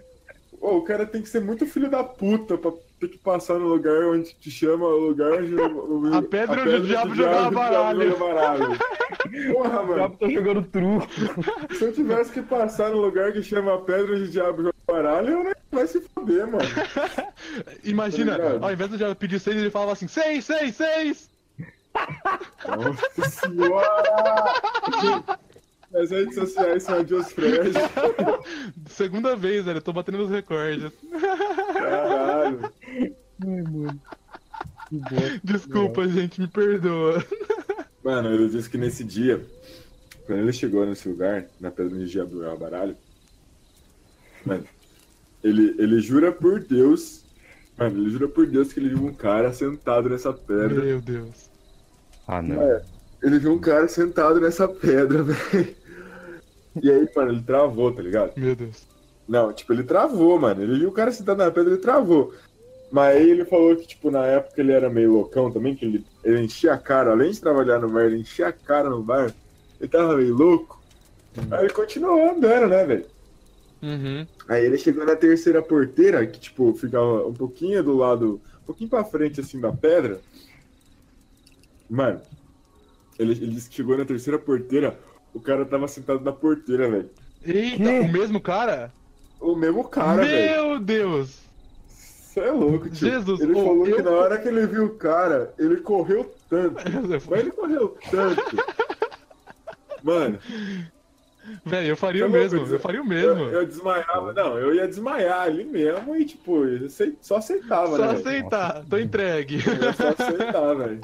[0.64, 3.68] Ô, o cara tem que ser muito filho da puta pra ter que passar no
[3.68, 5.54] lugar onde te chama o lugar onde.
[5.54, 8.10] o- A pedra onde o diabo jogava onde o baralho.
[8.10, 8.78] joga baralho.
[9.52, 9.94] Porra, O mano.
[9.94, 11.06] diabo tá jogando truco.
[11.74, 15.44] Se eu tivesse que passar no lugar que chama Pedra de Diabo Joga Baralho, eu
[15.44, 16.58] nem vai se foder, mano.
[17.84, 21.30] Imagina, Tá ao invés do diabo pedir seis, ele falava assim: seis, seis, seis!
[22.66, 24.44] Nossa senhora!
[25.94, 27.72] As redes sociais são a Dios Fred.
[28.90, 30.92] Segunda vez, velho, eu tô batendo nos recordes.
[31.72, 32.72] Caralho.
[35.42, 37.24] Desculpa, gente, me perdoa.
[38.02, 39.44] Mano, ele disse que nesse dia,
[40.26, 42.96] quando ele chegou nesse lugar, na Pedra de Diabo Joga Baralho,
[44.44, 44.64] mano,
[45.42, 47.24] ele, ele jura por Deus.
[47.78, 50.82] Mano, ele jura por Deus que ele viu um cara sentado nessa pedra.
[50.82, 51.48] Meu Deus.
[52.26, 52.60] Ah, não.
[52.60, 52.82] É,
[53.22, 55.83] ele viu um cara sentado nessa pedra, velho.
[56.82, 58.32] E aí, mano, ele travou, tá ligado?
[58.36, 58.86] Meu Deus.
[59.28, 60.62] Não, tipo, ele travou, mano.
[60.62, 62.34] Ele viu o cara sentado na pedra, ele travou.
[62.90, 66.04] Mas aí ele falou que, tipo, na época ele era meio loucão também, que ele,
[66.22, 69.34] ele enchia a cara, além de trabalhar no bar, ele enchia a cara no bar.
[69.80, 70.80] Ele tava meio louco.
[71.50, 73.06] Aí ele continuou andando, né, velho?
[73.82, 74.26] Uhum.
[74.48, 78.90] Aí ele chegou na terceira porteira, que, tipo, ficava um pouquinho do lado, um pouquinho
[78.90, 80.20] pra frente, assim, da pedra.
[81.90, 82.20] Mano,
[83.18, 84.98] ele, ele chegou na terceira porteira,
[85.34, 87.10] o cara tava sentado na porteira, velho.
[87.44, 87.98] Eita, Quê?
[88.00, 88.90] o mesmo cara?
[89.40, 90.66] O mesmo cara, velho.
[90.68, 91.42] Meu Deus!
[91.88, 93.08] Você é louco, tio.
[93.10, 96.34] Jesus, ele ô, falou eu- que na hora que ele viu o cara, ele correu
[96.48, 96.74] tanto.
[97.30, 98.42] Mas ele correu tanto.
[100.02, 100.38] Mano,
[101.64, 103.44] Velho, eu faria o Tá louco, mesmo, eu faria o eu, mesmo.
[103.44, 104.32] eu desmaiava.
[104.32, 106.88] Não, eu ia desmaiar ali mesmo e, tipo, eu
[107.20, 108.08] só aceitava, Só né?
[108.14, 108.18] velho?
[108.18, 109.56] aceitar, tô entregue.
[109.56, 111.00] Eu só aceitar, velho.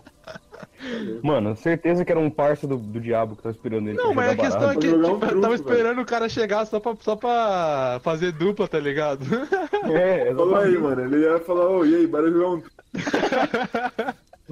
[1.22, 3.98] Mano, certeza que era um parça do, do diabo que tava esperando ele.
[3.98, 4.80] Não, mas a questão é baralho.
[4.80, 5.54] que um tipo, tava velho.
[5.54, 9.24] esperando o cara chegar só pra, só pra fazer dupla, tá ligado?
[9.90, 11.00] É, Falou aí, mano.
[11.02, 12.62] Ele ia falar, ô, e aí, bora jogar um.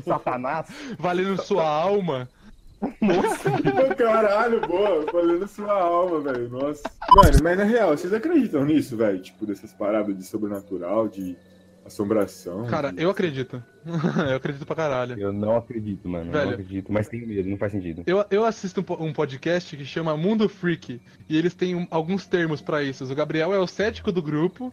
[0.03, 0.67] Satanás.
[0.99, 2.29] Valendo sua alma.
[2.81, 2.87] Pô,
[3.97, 6.49] Caralho, boa, valendo sua alma, velho.
[6.49, 6.83] Nossa.
[7.15, 9.21] Mano, mas na real, vocês acreditam nisso, velho?
[9.21, 11.37] Tipo, dessas paradas de sobrenatural, de
[11.89, 12.67] Assombração.
[12.67, 13.63] Cara, eu acredito.
[14.31, 15.19] eu acredito pra caralho.
[15.19, 16.27] Eu não acredito, mano.
[16.27, 16.47] Eu Velho.
[16.47, 18.03] não acredito, mas tenho medo, não faz sentido.
[18.07, 22.27] Eu, eu assisto um, um podcast que chama Mundo Freak e eles têm um- alguns
[22.27, 23.05] termos pra isso.
[23.05, 24.73] O Gabriel é o cético do grupo,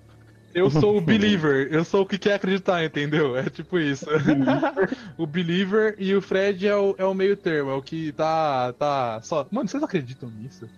[0.54, 3.36] eu sou o believer, eu sou o que quer acreditar, entendeu?
[3.36, 4.06] É tipo isso.
[5.18, 8.74] o believer e o Fred é o, é o meio termo, é o que tá,
[8.74, 9.48] tá só.
[9.52, 10.70] Mano, vocês acreditam nisso?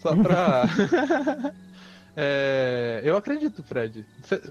[0.00, 0.64] Só pra.
[2.20, 4.04] É, eu acredito, Fred.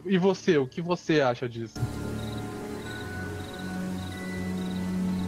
[0.05, 1.77] E você, o que você acha disso?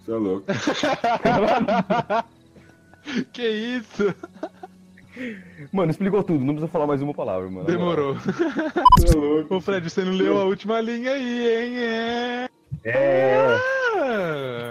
[0.02, 0.46] Você é louco.
[3.34, 4.16] que isso?
[5.74, 7.66] Mano, explicou tudo, não precisa falar mais uma palavra, mano.
[7.66, 8.16] Demorou.
[8.16, 9.56] Você é louco.
[9.56, 11.76] Ô Fred, você não leu a última linha aí, hein?
[11.76, 12.48] É.
[12.86, 14.70] É.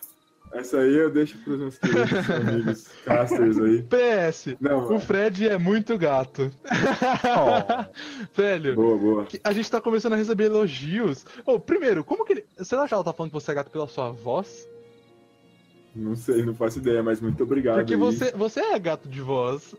[0.52, 3.82] Essa aí eu deixo pros meus queridos amigos casters aí.
[3.82, 6.50] PS, Não, o Fred é muito gato.
[8.34, 9.24] Velho, boa, boa.
[9.26, 11.24] que- a gente tá começando a receber elogios.
[11.44, 12.44] Ô, primeiro, como que ele.
[12.58, 14.68] Será que ela tá falando que você é gato pela sua voz?
[15.96, 17.76] Não sei, não faço ideia, mas muito obrigado.
[17.76, 17.98] Porque aí.
[17.98, 19.74] você, você é gato de voz.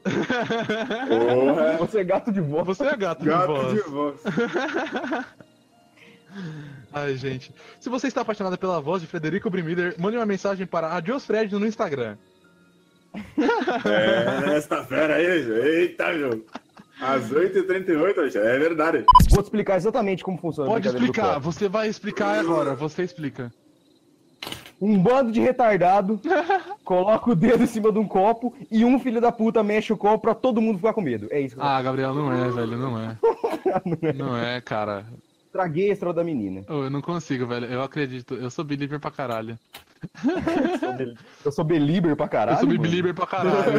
[1.08, 2.66] Porra, Você é gato de voz.
[2.66, 3.74] Você é gato, de gato voz.
[3.74, 4.22] de voz.
[6.94, 7.54] Ai, gente.
[7.80, 11.54] Se você está apaixonada pela voz de Frederico Brimiller, mande uma mensagem para Adios Fred
[11.56, 12.18] no Instagram.
[13.86, 16.46] É, essa fera aí, eita, meu.
[17.02, 19.06] Às 8h38, é verdade.
[19.30, 23.52] Vou te explicar exatamente como funciona a Pode explicar, você vai explicar agora, você explica.
[24.82, 26.20] Um bando de retardado
[26.84, 29.98] coloca o dedo em cima de um copo e um filho da puta mexe o
[29.98, 31.28] copo pra todo mundo ficar com medo.
[31.32, 31.56] É isso.
[31.60, 33.18] Ah, Gabriel, não é, velho, não é.
[34.15, 35.06] Não é, cara.
[35.52, 36.64] Traguei a estrela da menina.
[36.70, 37.66] Ô, eu não consigo, velho.
[37.66, 38.36] Eu acredito.
[38.36, 39.58] Eu sou believer pra caralho.
[41.44, 42.58] Eu sou belieber pra caralho.
[42.58, 43.74] eu sou believer pra caralho.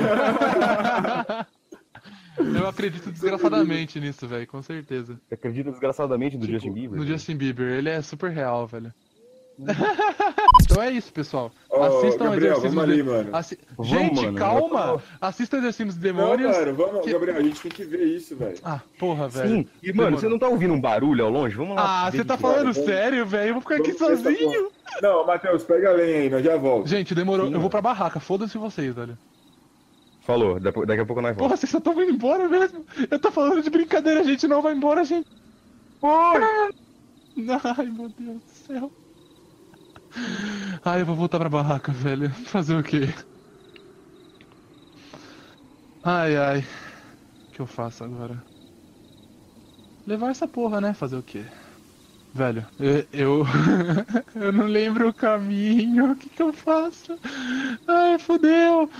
[2.38, 5.20] eu acredito desgraçadamente nisso, velho, com certeza.
[5.28, 6.98] Você acredita desgraçadamente no Justin Bieber?
[6.98, 8.92] No Justin Bieber, ele é super real, velho.
[10.62, 11.50] então é isso, pessoal.
[11.68, 13.36] Ô, Assistam Gabriel, vamos ali, de- mano.
[13.36, 14.38] Assi- Vamos, Gente, mano.
[14.38, 15.02] calma!
[15.20, 16.56] Assista Exorcismos de Não, Demônios.
[16.56, 18.58] mano, vamos, que- Gabriel, a gente tem que ver isso, velho.
[18.64, 19.48] Ah, porra, velho.
[19.48, 19.66] Sim.
[19.82, 21.54] E, mano, você não tá ouvindo um barulho ao longe?
[21.56, 22.06] Vamos lá.
[22.06, 23.48] Ah, você tá falando vamos- sério, velho?
[23.48, 24.70] Eu vou ficar aqui Vamos ver essa sozinho.
[25.02, 26.88] Não, Matheus, pega a lenha aí, nós já volto.
[26.88, 27.46] Gente, demorou.
[27.46, 28.18] Sim, eu vou pra barraca.
[28.20, 29.16] Foda-se vocês, velho.
[30.22, 31.60] Falou, daqui a pouco nós Porra, voltamos.
[31.60, 32.84] vocês só estão indo embora mesmo?
[33.10, 34.46] Eu tô falando de brincadeira, gente.
[34.46, 35.26] Não vai embora, gente.
[36.02, 38.92] Ai, meu Deus do céu.
[40.84, 42.30] Ai, eu vou voltar pra barraca, velho.
[42.30, 43.06] Fazer o quê?
[46.02, 46.58] Ai, ai.
[46.60, 48.44] O que eu faço agora?
[50.06, 50.94] Levar essa porra, né?
[50.94, 51.44] Fazer o quê?
[52.32, 53.06] Velho, eu.
[53.12, 53.44] Eu,
[54.34, 56.12] eu não lembro o caminho.
[56.12, 57.18] O que que eu faço?
[57.86, 58.90] Ai, fodeu.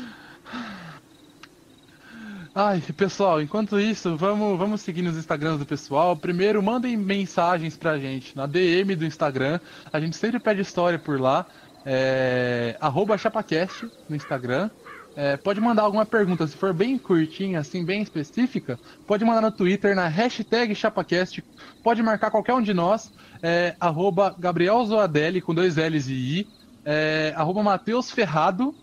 [2.52, 6.16] Ai, pessoal, enquanto isso, vamos, vamos seguir nos Instagrams do pessoal.
[6.16, 9.60] Primeiro, mandem mensagens pra gente na DM do Instagram.
[9.92, 11.46] A gente sempre pede história por lá.
[11.86, 14.68] É, arroba ChapaCast no Instagram.
[15.14, 19.52] É, pode mandar alguma pergunta, se for bem curtinha, assim, bem específica, pode mandar no
[19.52, 21.44] Twitter, na hashtag ChapaCast.
[21.84, 23.12] Pode marcar qualquer um de nós.
[23.40, 26.48] É, arroba Gabriel Zoadelli com dois L's e I.
[26.84, 28.74] É, arroba Matheus Ferrado.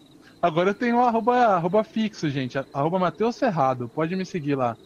[0.41, 2.57] Agora eu tenho o arroba, arroba fixo, gente.
[2.73, 3.89] Arroba Matheus Ferrado.
[3.89, 4.77] Pode me seguir lá.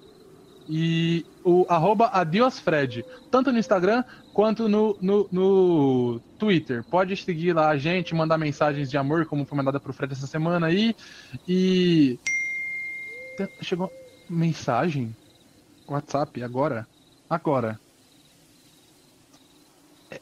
[0.69, 3.03] E o arroba AdiosFred.
[3.29, 6.83] Tanto no Instagram quanto no, no, no Twitter.
[6.89, 10.27] Pode seguir lá a gente, mandar mensagens de amor, como foi mandada pro Fred essa
[10.27, 10.95] semana aí.
[11.47, 12.17] E.
[13.61, 13.91] Chegou
[14.29, 15.15] mensagem?
[15.87, 16.87] WhatsApp, agora?
[17.29, 17.79] Agora.
[20.09, 20.19] É-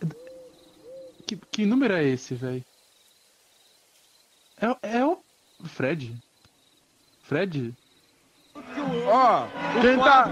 [1.28, 2.64] Que, que número é esse, velho?
[4.62, 5.18] É, o- é o
[5.66, 6.16] Fred?
[7.24, 7.74] Fred?
[9.08, 9.46] Ó,
[9.82, 10.30] quem tá.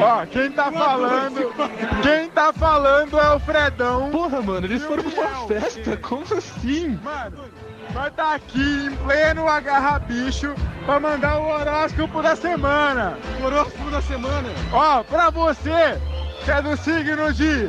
[0.00, 1.54] Ó, quem tá falando.
[2.02, 4.10] Quem tá falando é o Fredão.
[4.10, 5.96] Porra, mano, eles foram pra uma festa?
[5.96, 6.98] Como assim?
[7.02, 7.44] Mano,
[7.92, 13.18] vai tá aqui em pleno agarra bicho pra mandar o horóscopo da semana.
[13.44, 14.48] Horóscopo da semana?
[14.72, 16.00] Ó, pra você
[16.44, 17.68] que é do signo de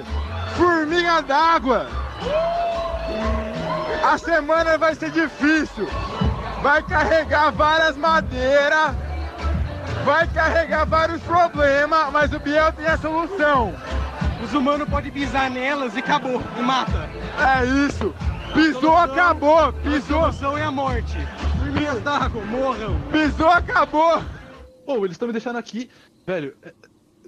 [0.56, 1.88] formiga d'água.
[4.08, 5.86] A semana vai ser difícil.
[6.64, 8.96] Vai carregar várias madeiras.
[10.06, 13.76] Vai carregar vários problemas, mas o Biel tem a solução.
[14.42, 17.10] Os humanos podem pisar nelas e acabou, e mata.
[17.60, 18.16] É isso.
[18.54, 19.74] Pisou, acabou.
[19.74, 21.18] Pisou, A solução é a morte.
[21.60, 23.02] Formigas d'água, morram.
[23.12, 24.24] pisou, acabou.
[24.86, 25.90] Pô, eles estão me deixando aqui.
[26.26, 26.74] Velho, é-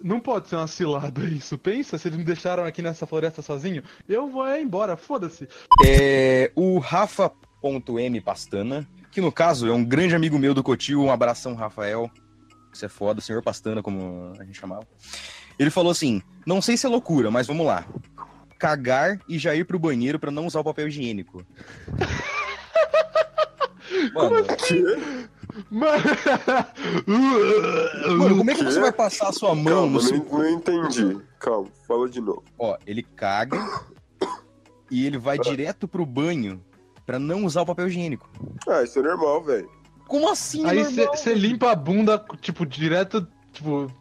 [0.03, 1.57] não pode ser uma cilada isso.
[1.57, 3.83] Pensa se eles me deixaram aqui nessa floresta sozinho.
[4.07, 5.47] Eu vou é embora, foda-se.
[5.85, 11.11] É, o Rafa.m Pastana, que no caso é um grande amigo meu do Cotil, um
[11.11, 12.09] abração, Rafael.
[12.71, 14.87] Você é foda, senhor Pastana, como a gente chamava.
[15.57, 17.85] Ele falou assim: não sei se é loucura, mas vamos lá.
[18.57, 21.45] Cagar e já ir pro banheiro pra não usar o papel higiênico.
[24.13, 24.47] Mano, Mano,
[25.69, 26.03] mano,
[28.37, 30.17] como é que você vai passar a sua mão Calma, no seu.
[30.17, 31.17] não, não entendi.
[31.39, 32.43] Calma, fala de novo.
[32.57, 33.57] Ó, ele caga
[34.89, 36.63] e ele vai direto pro banho
[37.05, 38.29] pra não usar o papel higiênico.
[38.67, 39.69] Ah, isso é normal, velho.
[40.07, 43.91] Como assim, Aí você limpa a bunda, tipo, direto, tipo.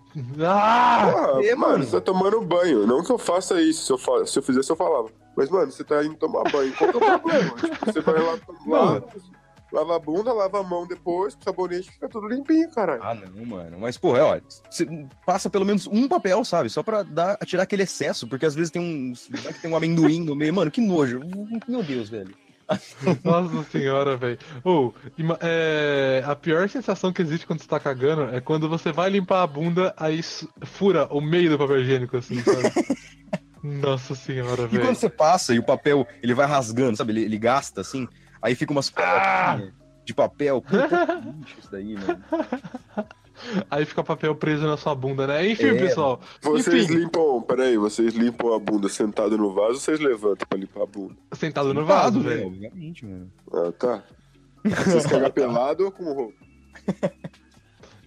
[0.40, 1.10] Ah!
[1.12, 1.84] Porra, é, mano, mano.
[1.84, 2.86] você tá tomando banho.
[2.86, 3.84] Não que eu faça isso.
[3.84, 4.26] Se eu, fa...
[4.26, 5.10] se eu fizesse, eu falava.
[5.36, 6.72] Mas, mano, você tá indo tomar banho.
[6.74, 7.50] Qual que é o problema?
[7.60, 9.04] tipo, você vai lá, lava,
[9.72, 13.02] lava a bunda, lava a mão depois, com sabonete, fica tudo limpinho, caralho.
[13.02, 13.78] Ah, não, mano.
[13.80, 14.40] Mas, porra, ó,
[14.70, 14.86] você
[15.26, 16.70] passa pelo menos um papel, sabe?
[16.70, 19.12] Só pra dar, tirar aquele excesso, porque às vezes tem um,
[19.60, 20.52] tem um amendoim no meio.
[20.54, 21.20] Mano, que nojo.
[21.68, 22.34] Meu Deus, velho.
[23.24, 24.38] Nossa senhora, velho.
[24.62, 28.92] Ou, ima- é, a pior sensação que existe quando você tá cagando é quando você
[28.92, 30.20] vai limpar a bunda, aí
[30.64, 32.70] fura o meio do papel higiênico, assim, sabe?
[33.62, 34.94] Nossa senhora, E quando velho.
[34.94, 37.12] você passa e o papel, ele vai rasgando, sabe?
[37.12, 38.06] Ele, ele gasta, assim,
[38.42, 39.72] aí fica umas pelotinhas
[40.04, 40.62] de papel.
[40.62, 40.88] Puta,
[41.22, 42.24] que lixo isso daí, mano.
[43.70, 45.48] Aí fica papel preso na sua bunda, né?
[45.48, 45.74] Enfim, É.
[45.74, 46.20] pessoal.
[46.42, 50.58] Vocês Enfim, limpam, peraí, vocês limpam a bunda sentado no vaso ou vocês levantam pra
[50.58, 51.14] limpar a bunda?
[51.34, 52.30] sentado no vaso, né?
[52.30, 52.46] velho.
[52.48, 53.30] Obviamente, mano.
[53.52, 54.02] Ah, tá.
[54.64, 56.34] Vocês cagam pelado ou com roupa?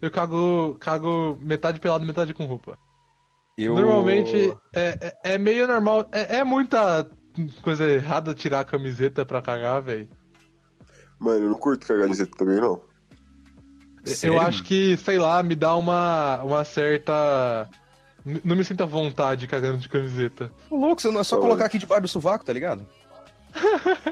[0.01, 2.77] Eu cago, cago metade pelado, metade com roupa.
[3.57, 3.75] Eu...
[3.75, 6.09] Normalmente é, é, é meio normal.
[6.11, 7.09] É, é muita
[7.61, 10.09] coisa errada tirar a camiseta pra cagar, velho.
[11.21, 12.81] Mano, eu não curto cagar de jeito também, não.
[14.03, 17.69] Sério, Eu acho que, sei lá, me dá uma, uma certa.
[18.25, 20.51] N- Não me sinto à vontade cagando de camiseta.
[20.69, 21.41] Ô, louco, você não é só Ô.
[21.41, 22.85] colocar aqui debaixo do sovaco, tá ligado?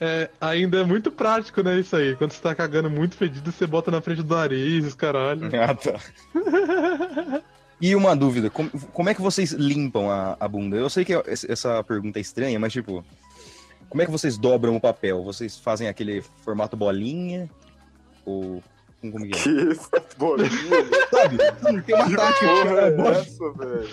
[0.00, 1.80] É, ainda é muito prático, né?
[1.80, 2.14] Isso aí.
[2.16, 5.50] Quando você tá cagando muito fedido, você bota na frente do nariz, os caralho.
[5.56, 7.42] Ah, tá.
[7.80, 10.76] E uma dúvida, como, como é que vocês limpam a, a bunda?
[10.76, 13.04] Eu sei que essa pergunta é estranha, mas tipo,
[13.88, 15.22] como é que vocês dobram o papel?
[15.22, 17.48] Vocês fazem aquele formato bolinha?
[18.24, 18.62] Ou
[19.00, 19.42] como que é?
[20.00, 20.50] Que bolinha.
[21.10, 21.38] Sabe?
[21.82, 22.46] Tem uma Que tática.
[22.46, 23.88] porra é essa, velho?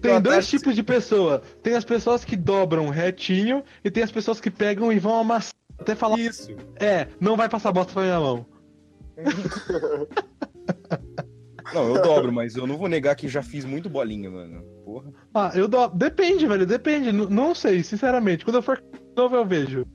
[0.00, 1.42] Tem Uma dois tipos de pessoa.
[1.62, 5.54] Tem as pessoas que dobram retinho e tem as pessoas que pegam e vão amassar
[5.78, 6.18] até falar.
[6.18, 6.54] Isso.
[6.76, 8.46] É, não vai passar bosta pra minha mão.
[11.72, 14.60] Não, eu dobro, mas eu não vou negar que já fiz muito bolinha, mano.
[14.84, 15.12] Porra.
[15.32, 15.88] Ah, eu dou.
[15.88, 17.10] Depende, velho, depende.
[17.10, 18.44] N- não sei, sinceramente.
[18.44, 18.82] Quando eu for
[19.16, 19.86] novo, eu vejo.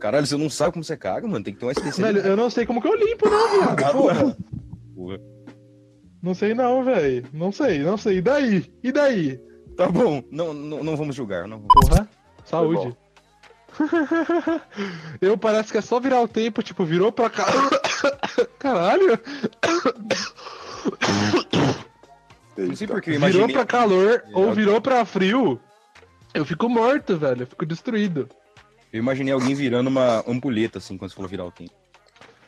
[0.00, 1.44] Caralho, você não sabe como você caga, mano?
[1.44, 2.28] Tem que ter uma Velho, especialidade.
[2.28, 3.84] eu não sei como que eu limpo, não, viado.
[3.84, 4.36] Ah, Porra.
[4.94, 5.20] Porra.
[6.22, 7.26] Não sei não, velho.
[7.32, 8.18] Não sei, não sei.
[8.18, 8.72] E daí?
[8.82, 9.40] E daí?
[9.76, 11.46] Tá bom, não, não, não vamos julgar.
[11.48, 11.60] Não.
[11.62, 12.08] Porra.
[12.44, 12.96] Saúde.
[15.20, 17.46] eu parece que é só virar o tempo, tipo, virou pra cá.
[18.58, 19.18] Caralho.
[22.56, 24.54] Não sei por que eu Virou pra calor ou É.
[24.54, 25.60] virou pra frio.
[26.34, 27.42] Eu fico morto, velho.
[27.42, 28.28] Eu fico destruído.
[28.92, 31.72] Eu imaginei alguém virando uma ampulheta, assim, quando você falou virar o tempo.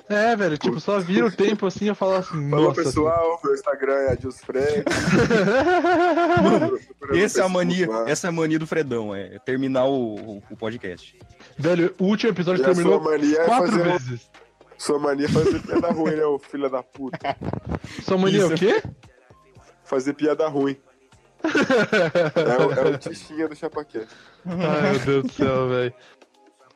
[0.09, 2.83] É, velho, tipo, só vira o tempo assim e eu falo assim, Fala nossa.
[2.83, 4.85] pessoal, meu Instagram é Adilson Fred.
[7.15, 11.17] Essa é a mania, essa é a mania do Fredão, é terminar o, o- podcast.
[11.57, 14.31] Velho, o último episódio E terminou sua mania é quatro fazer um- vezes.
[14.79, 17.37] Sua mania é fazer piada ruim, né, ô filho da puta?
[18.03, 18.65] Sua mania é o Isso.
[18.65, 18.83] quê?
[19.85, 20.77] Fazer piada ruim.
[21.45, 24.09] É, o- é o tichinha do Chapaquete.
[24.47, 25.95] Ai, meu Deus do céu, velho.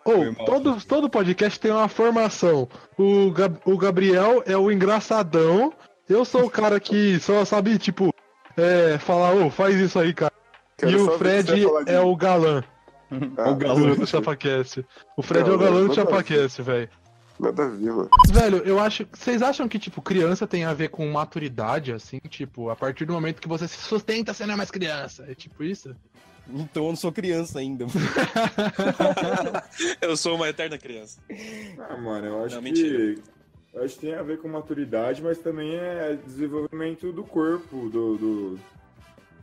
[0.05, 0.45] Ou, mal.
[0.47, 2.69] todo, todo podcast tem uma formação.
[2.99, 5.73] O, Gab- o Gabriel é o engraçadão.
[6.09, 8.13] Eu sou o cara que só sabe, tipo,
[8.57, 10.33] é, falar, ô, faz isso aí, cara.
[10.77, 12.65] Quero e o Fred você vai falar de é o galã
[13.39, 13.95] Ah, o galã.
[13.95, 14.85] do, ChapaCast.
[15.17, 15.95] O Fred Não, é o galã não, do.
[15.95, 16.89] ChapaCast, velho.
[17.41, 18.11] Nada a ver, mano.
[18.29, 19.07] Velho, eu acho.
[19.13, 22.19] Vocês acham que, tipo, criança tem a ver com maturidade, assim?
[22.29, 25.25] Tipo, a partir do momento que você se sustenta, você não é mais criança.
[25.29, 25.97] É tipo isso?
[26.49, 27.87] Então eu não sou criança ainda.
[30.01, 31.19] Eu sou uma eterna criança.
[31.89, 32.69] Ah, mano, eu acho Não, que.
[32.71, 33.15] mentira.
[33.73, 38.17] Eu acho que tem a ver com maturidade, mas também é desenvolvimento do corpo, do.
[38.19, 38.59] do...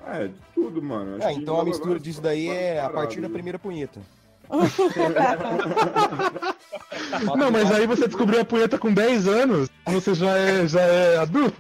[0.06, 1.18] Ah, é de tudo, mano.
[1.18, 3.34] Acho Ah, que então a mistura disso daí é a partir da paradas.
[3.34, 4.00] primeira punheta.
[7.38, 11.18] Não, mas aí você descobriu a punheta com 10 anos, você já é, já é
[11.18, 11.56] adulto.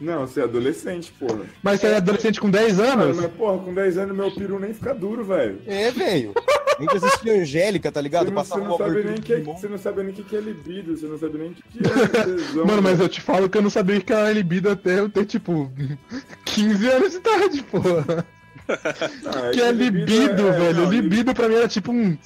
[0.00, 1.40] Não, você é adolescente, porra.
[1.62, 3.16] Mas você é adolescente com 10 Mano, anos?
[3.18, 5.60] mas, porra, com 10 anos meu peru nem fica duro, velho.
[5.66, 6.32] É, velho.
[6.78, 8.30] A gente assistiu Angélica, tá Você ligado?
[8.30, 10.36] não, você Passava não sabe nem que é, você não sabe nem o que que
[10.36, 12.66] é libido, você não sabe nem o que que é tesão.
[12.66, 15.24] Mano, mas eu te falo que eu não sabia que era libido até eu ter,
[15.24, 15.70] tipo,
[16.44, 18.26] 15 anos de idade, porra.
[18.68, 20.82] Ah, Que é libido, é- velho.
[20.82, 22.16] não, libido pra mim era tipo um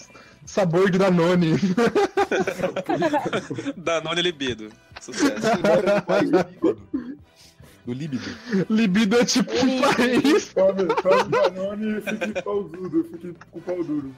[0.50, 1.52] sabor de Danone.
[3.76, 4.68] Danone Libido.
[5.00, 5.32] Sucesso.
[7.86, 8.24] Do líbido.
[8.68, 10.52] Libido é tipo um país.
[10.52, 14.12] Tome, tome Danone e fique pau duro, fique com pau duro.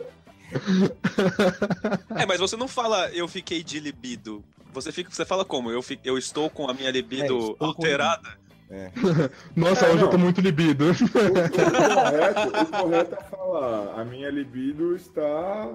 [2.16, 4.42] É, mas você não fala eu fiquei de libido.
[4.72, 5.70] Você, fica, você fala como?
[5.70, 8.40] Eu, fi- eu estou com a minha É, libido estou com alterada?
[9.54, 10.24] Nossa, É, hoje eu tô não.
[10.24, 10.90] muito libido.
[10.90, 15.68] O correto, o correto é falar, a minha libido está...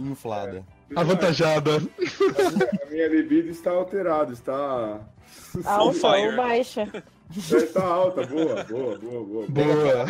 [0.00, 0.64] Inflada.
[0.96, 1.76] Avantajada.
[1.76, 5.00] A minha, a libido está alterada, está...
[5.80, 6.30] On fire.
[6.30, 6.88] ou baixa.
[7.36, 9.46] Está alta, boa, boa, boa, boa.
[9.48, 10.06] Boa.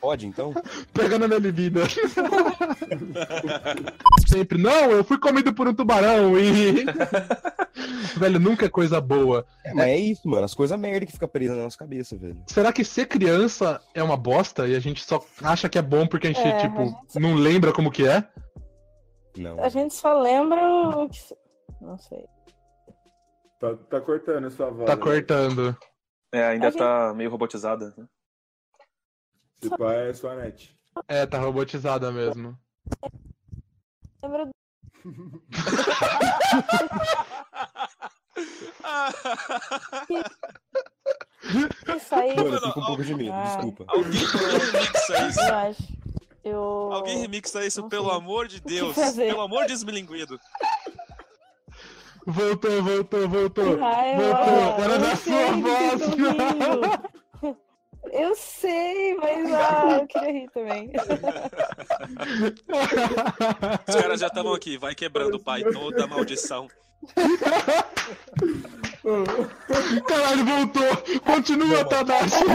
[0.00, 0.54] Pode, então?
[0.92, 1.80] Pega na minha libido.
[4.28, 4.58] Sempre.
[4.62, 6.84] Não, eu fui comido por um tubarão e.
[8.16, 9.44] velho, nunca é coisa boa.
[9.64, 10.44] É, mas é isso, mano.
[10.44, 12.38] As coisas merda que fica presa na nossa cabeça, velho.
[12.46, 16.06] Será que ser criança é uma bosta e a gente só acha que é bom
[16.06, 18.24] porque a gente, É, tipo, a gente- não lembra como que é?
[19.36, 19.62] Não.
[19.62, 21.18] A gente só lembra o que.
[21.80, 22.26] Não sei.
[23.58, 24.86] Tá, tá cortando a sua voz.
[24.86, 25.02] Tá né?
[25.02, 25.76] cortando.
[26.32, 27.94] É, ainda A gente- tá meio robotizada.
[27.96, 28.06] né?
[29.62, 30.76] Se pá, é sua net.
[31.08, 32.56] É, tá robotizada mesmo.
[34.22, 34.50] Lembra
[41.96, 42.36] Isso aí.
[42.36, 43.42] Mano, eu fico com um pouco de medo, Ah.
[43.44, 43.84] desculpa.
[43.88, 45.40] Alguém, remixa isso.
[45.40, 46.01] Eu acho.
[46.44, 46.90] Eu.
[46.92, 48.94] Alguém remixa isso, pelo amor de Deus.
[49.16, 50.38] Pelo amor de esmilinguido.
[52.26, 53.84] Voltou, voltou, voltou.
[53.84, 54.54] Ai, voltou.
[54.54, 56.02] ó, Era eu da sei sua voz.
[58.12, 60.90] Eu sei, mas ah, eu queria rir também.
[63.88, 66.68] Os caras já estavam aqui, vai quebrando o pai toda a maldição.
[70.06, 71.20] Caralho, voltou.
[71.24, 72.44] Continua, Tadashi.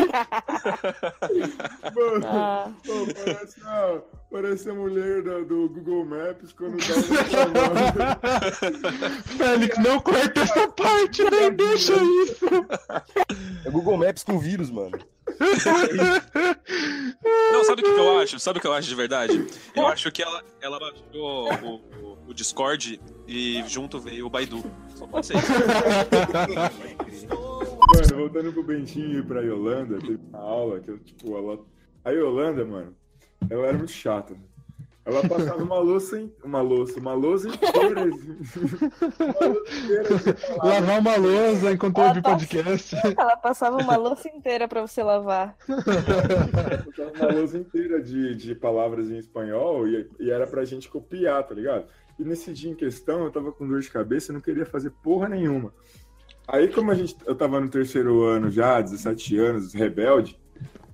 [1.95, 2.71] Mano, Ah.
[2.85, 3.99] pô, parece, a,
[4.31, 6.95] parece a mulher da- do Google Maps quando dá
[7.47, 12.45] uma Félix, não corta essa parte, nem deixa isso.
[13.65, 14.97] É Google Maps com vírus, mano.
[17.51, 18.39] Não, sabe o que, eu acho?
[18.39, 19.47] Sabe o que eu acho de verdade?
[19.75, 21.03] Eu acho que ela, ela baixou
[21.63, 24.63] o, o- o Discord e junto veio o Baidu.
[24.95, 25.51] Só pode ser isso.
[27.29, 31.59] Mano, voltando pro Bentinho e pra Yolanda, teve uma aula que eu, tipo, ela.
[32.03, 32.95] A Yolanda, mano,
[33.49, 34.35] ela era muito chata.
[35.07, 36.33] Ela passava uma louça, em...
[36.43, 38.03] uma louça, uma louça inteira.
[39.23, 40.37] uma louça inteira.
[40.61, 42.95] Lavar uma lousa enquanto Ela ouvir tá- podcast.
[43.17, 45.55] Ela passava uma louça inteira pra você lavar.
[45.65, 51.41] Passava uma louça inteira de, de palavras em espanhol e, e era pra gente copiar,
[51.47, 51.85] tá ligado?
[52.19, 54.91] E nesse dia em questão, eu tava com dor de cabeça e não queria fazer
[55.01, 55.73] porra nenhuma.
[56.45, 60.37] Aí, como a gente, eu tava no terceiro ano já, 17 anos, rebelde,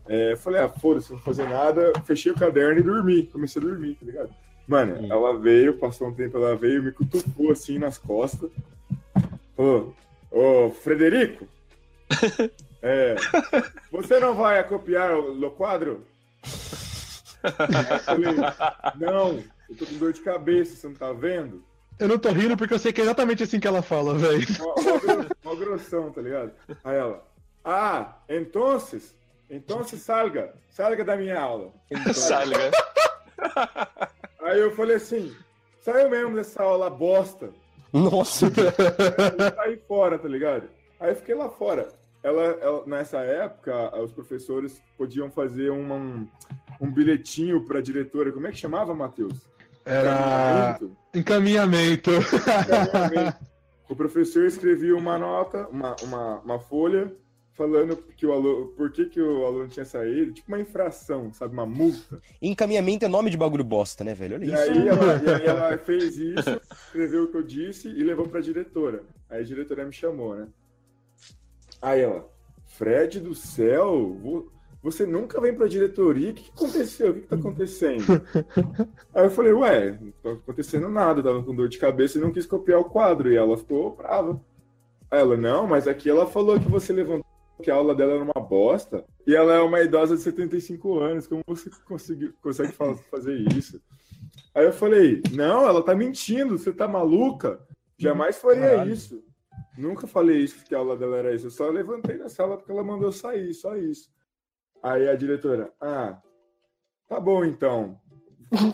[0.08, 3.24] é, eu falei, ah, foda-se, não vou fazer nada, fechei o caderno e dormi.
[3.28, 4.30] Comecei a dormir, tá ligado?
[4.68, 8.49] Mano, ela veio, passou um tempo, ela veio, me cutucou assim nas costas.
[9.56, 9.93] Falou,
[10.32, 11.47] ô, Frederico,
[12.82, 13.16] é,
[13.91, 16.06] você não vai copiar o, o quadro?
[17.43, 18.36] Aí eu falei,
[18.95, 21.62] não, eu tô com dor de cabeça, você não tá vendo?
[21.99, 24.45] Eu não tô rindo porque eu sei que é exatamente assim que ela fala, velho.
[24.60, 26.51] Mó- mó gro- Mó grossão, tá ligado?
[26.84, 27.24] Aí ela,
[27.64, 29.14] ah, entonces,
[29.56, 31.72] entonces salga, salga da minha aula.
[32.14, 32.72] Salga.
[34.41, 35.34] Aí eu falei assim,
[35.82, 37.49] saiu mesmo dessa aula bosta.
[37.91, 38.47] Nossa.
[39.56, 40.68] Saí fora, tá ligado?
[40.99, 41.89] Aí eu fiquei lá fora.
[42.24, 46.28] Ela, ela- nessa época, os professores podiam fazer uma- um,
[46.82, 48.32] um bilhetinho pra diretora.
[48.32, 49.34] Como é que chamava, Matheus?
[49.86, 50.78] Era
[51.14, 52.12] Encaminhamento.
[52.12, 52.12] encaminhamento.
[52.12, 53.38] Encaminhamento.
[53.89, 57.14] O professor escrevia uma nota, uma, uma, uma folha,
[57.54, 61.54] falando que o aluno, por que, que o aluno tinha saído, tipo uma infração, sabe?
[61.54, 62.20] Uma multa.
[62.41, 64.36] Encaminhamento é nome de bagulho bosta, né, velho?
[64.36, 64.58] Olha E isso.
[64.72, 68.41] aí, ela, e aí ela fez isso, escreveu o que eu disse e levou pra
[68.41, 69.04] diretora.
[69.30, 70.47] Aí a diretora me chamou, né?
[71.82, 72.28] Aí ela,
[72.66, 74.51] Fred do céu, vo-
[74.82, 76.32] você nunca vem pra diretoria?
[76.32, 77.12] O que, que aconteceu?
[77.12, 78.04] O que, que tá acontecendo?
[79.14, 82.22] Aí eu falei, ué, não tá acontecendo nada, eu tava com dor de cabeça e
[82.22, 83.32] não quis copiar o quadro.
[83.32, 84.41] E ela ficou brava.
[85.10, 87.26] Aí ela, não, mas aqui ela falou que você levantou
[87.62, 89.06] que a aula dela era uma bosta.
[89.28, 91.70] E ela é uma idosa de 75 anos, como você
[92.41, 93.82] consegue fa- fazer isso?
[94.56, 97.60] Aí eu falei, não, ela tá mentindo, você tá maluca?
[97.97, 98.91] Jamais faria Caralho.
[98.93, 99.24] isso.
[99.78, 101.47] Nunca falei isso, que a aula dela era isso.
[101.47, 104.10] Eu só levantei na sala porque ela mandou sair, só isso.
[104.82, 106.20] Aí a diretora, ah,
[107.08, 107.97] tá bom então.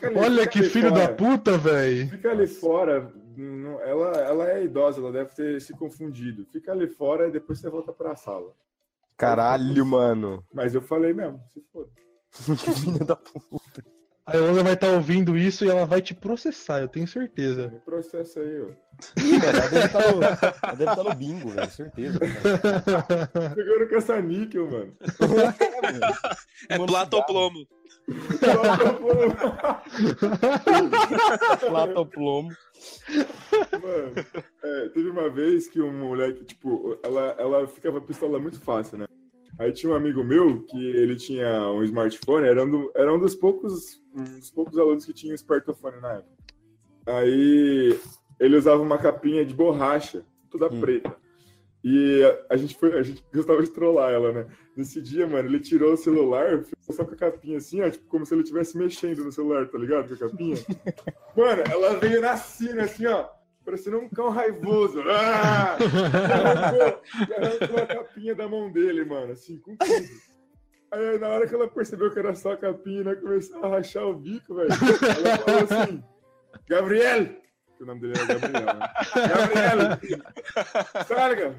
[0.04, 1.08] Ali- Olha que filho fora.
[1.08, 2.10] da puta, velho.
[2.10, 3.14] Fica ali fora.
[3.86, 6.46] Ela, ela é idosa, ela deve ter se confundido.
[6.52, 8.52] Fica ali fora e depois você volta pra sala.
[9.20, 10.45] Caralho, mano.
[10.53, 11.91] Mas eu falei mesmo, se foda.
[12.63, 13.84] Que filho da puta.
[14.32, 17.70] A Yolanda vai estar ouvindo isso e ela vai te processar, eu tenho certeza.
[17.70, 18.68] Me processa aí, ó.
[19.18, 19.70] Ih, ela
[20.76, 22.20] deve estar no, bingo, velho, certeza.
[22.20, 23.56] cara.
[23.56, 24.94] Pegando caça-níquel, mano.
[26.70, 27.68] É platoplomo.
[31.60, 32.50] Platoplomo.
[33.82, 34.14] Mano,
[34.64, 39.06] é, teve uma vez que um moleque, tipo, ela, ela ficava pistola muito fácil, né?
[39.60, 43.20] Aí tinha um amigo meu que ele tinha um smartphone, era um, do- era um
[43.20, 46.32] dos poucos um dos poucos alunos que tinha um smartphone na época.
[47.05, 47.99] Aí
[48.39, 51.16] ele usava uma capinha de borracha, toda preta.
[51.84, 54.47] E a, a gente foi, a gente gostava de trollar ela, né?
[54.76, 58.05] Nesse dia, mano, ele tirou o celular, ficou só com a capinha assim, ó, tipo,
[58.07, 60.07] como se ele estivesse mexendo no celular, tá ligado?
[60.07, 60.55] Com a capinha.
[61.36, 63.28] Mano, ela veio na assim, ó,
[63.70, 65.03] parecendo um cão raivoso.
[65.07, 65.78] Ah!
[65.78, 67.01] Arrancou,
[67.38, 70.07] arrancou a capinha da mão dele, mano, assim, com tudo.
[70.91, 74.05] Aí, na hora que ela percebeu que era só a capinha, né, começou a rachar
[74.07, 74.70] o bico, velho.
[74.72, 76.03] Ela falou assim,
[76.67, 77.28] Gabriel!
[77.80, 78.90] Que o nome dele era Gabriel, né?
[79.30, 80.00] Gabriel!
[81.06, 81.56] Sarga!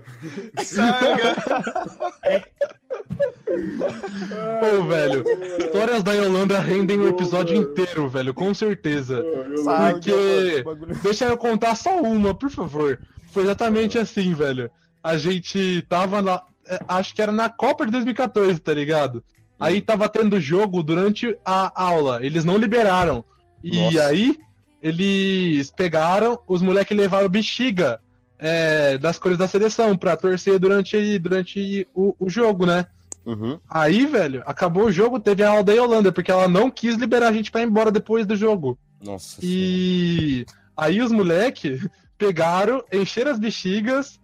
[4.60, 5.24] Pô, velho,
[5.58, 9.24] histórias da Yolanda rendem um episódio inteiro, velho, com certeza.
[9.64, 10.62] Porque.
[11.02, 13.00] Deixa eu contar só uma, por favor.
[13.32, 14.70] Foi exatamente assim, velho.
[15.02, 16.42] A gente tava na.
[16.68, 19.24] é, Acho que era na Copa de 2014, tá ligado?
[19.58, 22.18] Aí tava tendo jogo durante a aula.
[22.22, 23.24] Eles não liberaram.
[23.64, 24.06] E Nossa.
[24.08, 24.36] aí,
[24.82, 28.00] eles pegaram, os moleques levaram bexiga
[28.38, 32.86] é, das cores da seleção pra torcer durante, durante o, o jogo, né?
[33.24, 33.60] Uhum.
[33.68, 37.28] Aí, velho, acabou o jogo, teve a aula da Yolanda, porque ela não quis liberar
[37.28, 38.78] a gente pra ir embora depois do jogo.
[39.02, 39.38] Nossa.
[39.42, 41.80] E aí os moleque
[42.16, 44.18] pegaram, encheram as bexigas.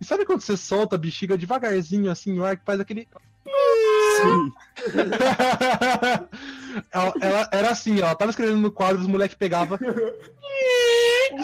[0.00, 3.08] E sabe quando você solta a bexiga devagarzinho, assim, o ar que faz aquele.
[6.92, 9.78] Ela, ela- era assim, ela tava escrevendo no quadro, os moleques pegavam.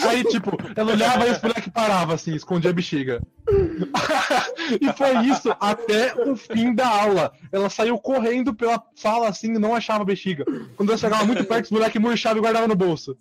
[0.09, 3.21] Aí, tipo, ela olhava e os moleques paravam, assim, escondia a bexiga.
[4.81, 7.33] e foi isso até o fim da aula.
[7.51, 10.45] Ela saiu correndo pela sala, assim, e não achava a bexiga.
[10.77, 13.17] Quando ela chegava muito perto, os moleques murchavam e guardavam no bolso.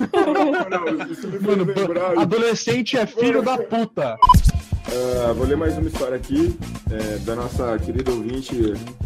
[0.00, 2.18] Não, fez Mano, lembrar.
[2.18, 4.16] adolescente é filho da puta.
[4.88, 6.56] Ah, vou ler mais uma história aqui,
[6.90, 8.54] é, da nossa querida ouvinte,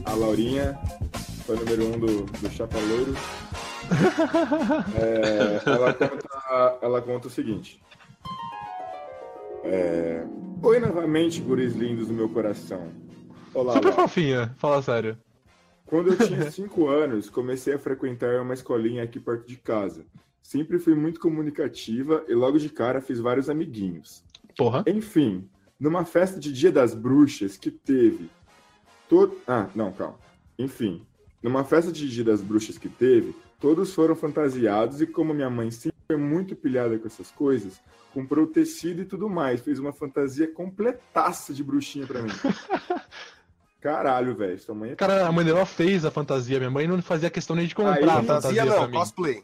[0.04, 0.78] a Laurinha,
[1.46, 3.14] fã número um do, do Chapa Louro.
[4.94, 7.82] É, ela, conta, ela conta o seguinte.
[9.64, 10.24] É,
[10.62, 12.92] Oi novamente, guris lindos do meu coração.
[13.52, 15.18] Olá, Super fofinha, fala sério.
[15.86, 20.04] Quando eu tinha 5 anos, comecei a frequentar uma escolinha aqui perto de casa.
[20.40, 24.22] Sempre fui muito comunicativa e logo de cara fiz vários amiguinhos.
[24.56, 24.84] Porra.
[24.86, 25.48] Enfim,
[25.80, 28.30] numa festa de Dia das Bruxas que teve.
[29.08, 29.34] To...
[29.48, 30.18] Ah, não, calma.
[30.58, 31.04] Enfim,
[31.42, 35.70] numa festa de Dia das Bruxas que teve, todos foram fantasiados e como minha mãe
[35.70, 37.80] sempre foi muito pilhada com essas coisas,
[38.12, 42.30] comprou tecido e tudo mais, fez uma fantasia completaça de bruxinha pra mim.
[43.80, 46.58] Caralho, velho, sua mãe é Cara, a mãe dela fez a fantasia.
[46.58, 49.42] Minha mãe não fazia questão nem de comprar Aí, a fantasia Fantasia não, cosplay.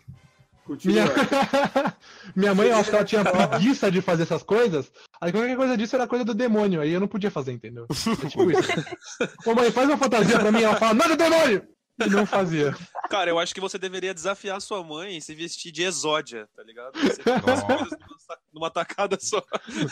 [0.84, 1.08] Minha...
[1.08, 1.96] Continua.
[2.34, 4.90] Minha mãe, eu acho que ela tinha preguiça de fazer essas coisas.
[5.20, 6.80] Aí qualquer coisa disso era coisa do demônio.
[6.80, 7.86] Aí eu não podia fazer, entendeu?
[7.90, 8.70] É tipo isso.
[9.46, 10.62] Ô mãe, faz uma fantasia pra mim.
[10.62, 11.66] Ela fala, nada demônio!
[11.98, 12.74] E não fazia.
[13.08, 16.62] Cara, eu acho que você deveria desafiar sua mãe e se vestir de exódia, tá
[16.62, 16.92] ligado?
[17.00, 19.42] Você faz as coisas numa- numa tacada só.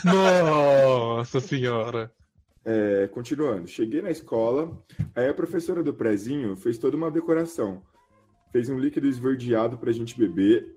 [0.03, 2.11] Nossa senhora.
[2.63, 4.71] É, continuando, cheguei na escola,
[5.15, 7.81] aí a professora do prezinho fez toda uma decoração.
[8.55, 10.73] Fez um líquido esverdeado pra gente beber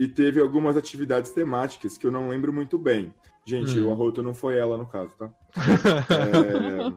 [0.00, 3.14] e teve algumas atividades temáticas que eu não lembro muito bem.
[3.46, 3.86] Gente, Hum.
[3.86, 5.30] o arroto não foi ela no caso, tá?
[6.10, 6.92] É,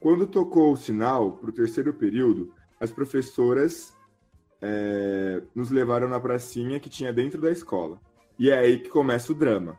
[0.00, 3.94] quando tocou o sinal pro terceiro período, as professoras
[4.62, 8.00] é, nos levaram na pracinha que tinha dentro da escola.
[8.38, 9.76] E é aí que começa o drama.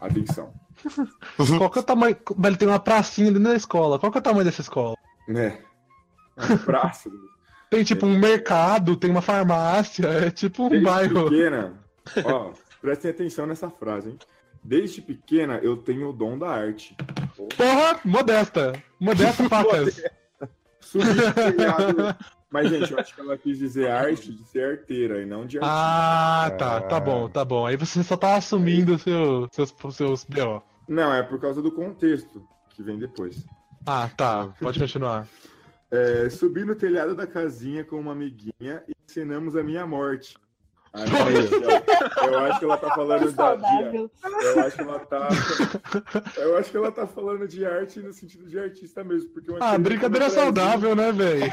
[0.00, 0.52] Atenção.
[1.56, 2.16] Qual que é o tamanho.
[2.36, 4.00] Velho, tem uma pracinha dentro da escola.
[4.00, 4.96] Qual que é o tamanho dessa escola?
[5.28, 5.62] É.
[6.36, 7.08] Uma praça.
[7.72, 11.30] Tem tipo um mercado, tem uma farmácia, é tipo um Desde bairro.
[11.30, 11.72] pequena,
[12.22, 12.52] ó,
[12.82, 14.18] prestem atenção nessa frase, hein?
[14.62, 16.94] Desde pequena eu tenho o dom da arte.
[17.56, 18.74] Porra, modesta.
[19.00, 20.02] Modesta, facas.
[20.92, 22.14] Telhado.
[22.52, 25.56] Mas, gente, eu acho que ela quis dizer arte de ser arteira e não de
[25.56, 25.74] artista.
[25.74, 27.64] Ah, tá, tá bom, tá bom.
[27.64, 30.62] Aí você só tá assumindo seu, seus, seus BO.
[30.86, 33.46] Não, é por causa do contexto que vem depois.
[33.86, 35.26] Ah, tá, pode continuar.
[35.92, 40.36] É, subi no telhado da casinha com uma amiguinha e encenamos a minha morte.
[40.94, 41.04] Não,
[42.28, 45.28] eu, eu acho que ela tá falando da, de, eu acho que ela tá
[46.36, 49.58] eu acho que ela tá falando de arte no sentido de artista mesmo, porque uma
[49.60, 51.44] Ah, brincadeira saudável, né, velho?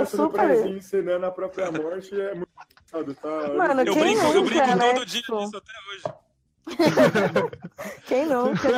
[0.00, 0.46] No super.
[0.46, 2.48] Brasil encenando a própria morte é muito
[2.92, 3.52] engraçado, tá?
[3.54, 4.92] Mano, Eu quem brinco, eu nunca, brinco né?
[4.94, 6.16] todo dia Tipo, disso até hoje.
[8.06, 8.68] Quem nunca?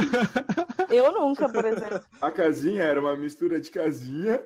[0.91, 2.01] Eu nunca, por exemplo.
[2.21, 4.41] A casinha era uma mistura de casinha.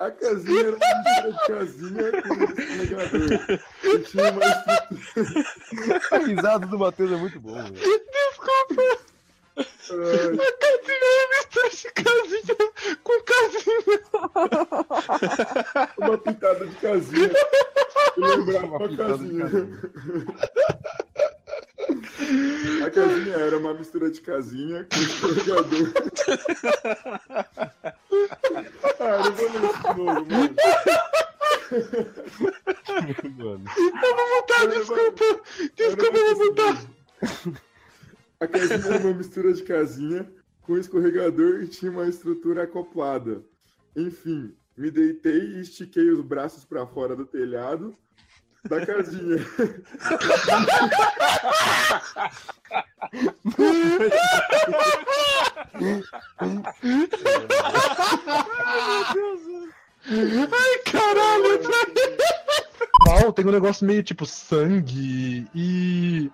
[0.00, 3.88] A casinha era uma mistura de casinha com.
[3.88, 6.00] E tinha uma estrutura.
[6.10, 7.76] A risada do Matheus é muito bom, velho.
[9.84, 12.56] A casinha é mistura de casinha
[13.02, 14.00] com casinha.
[15.98, 17.30] Uma pitada de casinha.
[18.16, 19.68] Eu lembrava uma pitada de casinha.
[22.86, 25.92] A casinha era uma mistura de casinha com escorregador.
[29.00, 30.56] Ah, eu não vou ler isso de novo, mano.
[33.36, 33.64] Mano.
[33.76, 35.24] Eu vou botar, desculpa.
[35.74, 36.74] Desculpa, eu vou botar.
[38.40, 40.30] A casinha era uma mistura de casinha
[40.62, 43.42] com escorregador e tinha uma estrutura acoplada.
[43.96, 47.96] Enfim, me deitei e estiquei os braços para fora do telhado
[48.68, 49.36] da casinha.
[60.06, 61.60] Ai, caralho.
[63.06, 66.30] Val, tem um negócio meio tipo sangue e.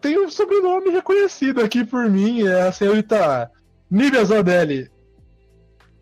[0.00, 3.50] Tem um sobrenome reconhecido aqui por mim, é a senhorita
[3.90, 4.90] Nívia Zodelli.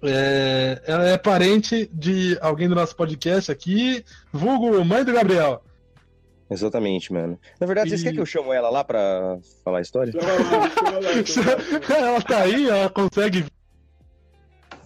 [0.02, 5.62] É, ela é parente de alguém do nosso podcast aqui, vulgo mãe do Gabriel.
[6.50, 7.40] Exatamente, mano.
[7.58, 10.12] Na verdade, vocês E- querem que eu chamo ela lá pra falar a história?
[11.90, 13.46] Ela tá aí, ela consegue.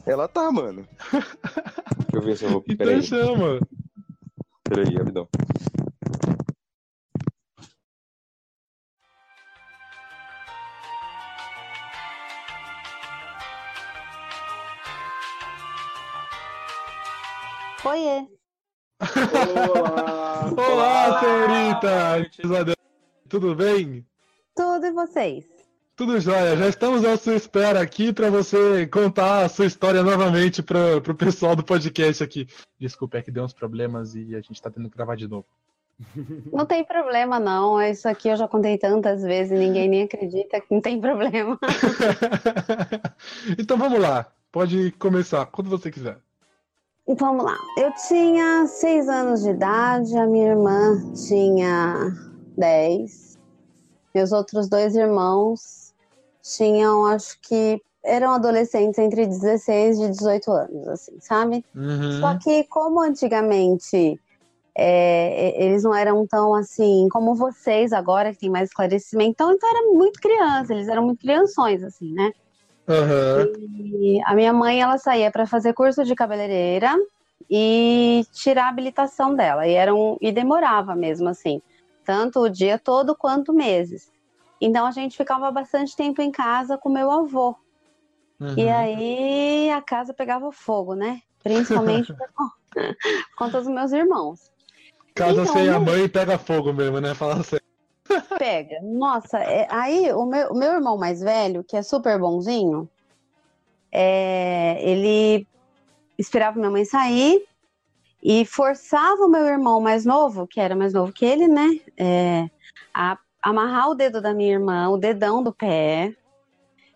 [0.07, 0.87] Ela tá, mano.
[1.13, 2.65] Deixa eu ver se eu vou.
[2.67, 3.61] Então Peraí, chama.
[4.65, 5.29] peraí, rapidão.
[17.83, 18.29] Oiê.
[19.75, 20.51] Olá!
[20.55, 22.77] Olá, senhorita!
[23.27, 24.07] Tudo bem?
[24.55, 25.47] Tudo e vocês?
[25.97, 30.63] Tudo jóia, já estamos à sua espera aqui para você contar a sua história novamente
[30.63, 32.47] para o pessoal do podcast aqui.
[32.79, 35.47] Desculpa, é que deu uns problemas e a gente tá tendo que gravar de novo.
[36.53, 37.81] Não tem problema, não.
[37.81, 41.59] Isso aqui eu já contei tantas vezes e ninguém nem acredita que não tem problema.
[43.59, 46.19] então vamos lá, pode começar quando você quiser.
[47.07, 47.57] Vamos lá.
[47.77, 52.13] Eu tinha seis anos de idade, a minha irmã tinha
[52.57, 53.39] dez.
[54.15, 55.93] Meus outros dois irmãos
[56.43, 61.65] tinham, acho que eram adolescentes entre 16 e 18 anos, assim, sabe?
[61.75, 62.21] Uhum.
[62.21, 64.19] Só que como antigamente
[64.77, 69.69] é, eles não eram tão assim como vocês agora, que tem mais esclarecimento, então, então
[69.69, 72.33] era muito criança, eles eram muito crianções, assim, né?
[74.01, 76.95] E a minha mãe, ela saía para fazer curso de cabeleireira
[77.49, 79.67] e tirar a habilitação dela.
[79.67, 81.61] E, era um, e demorava mesmo, assim.
[82.05, 84.11] Tanto o dia todo quanto meses.
[84.61, 87.57] Então a gente ficava bastante tempo em casa com meu avô.
[88.39, 88.55] Uhum.
[88.57, 91.21] E aí a casa pegava fogo, né?
[91.43, 92.97] Principalmente por con- por
[93.37, 94.51] conta dos meus irmãos.
[95.15, 97.15] Casa Então, sem a não- mãe pega fogo mesmo, né?
[97.15, 97.65] Fala sério.
[98.39, 98.81] Pega.
[98.83, 102.89] Nossa, é- aí o meu, o meu irmão mais velho, que é super bonzinho,
[103.93, 105.47] é, ele
[106.19, 107.45] esperava minha mãe sair
[108.23, 112.47] e forçava o meu irmão mais novo, que era mais novo que ele, né, é,
[112.95, 116.15] a amarrar o dedo da minha irmã, o dedão do pé,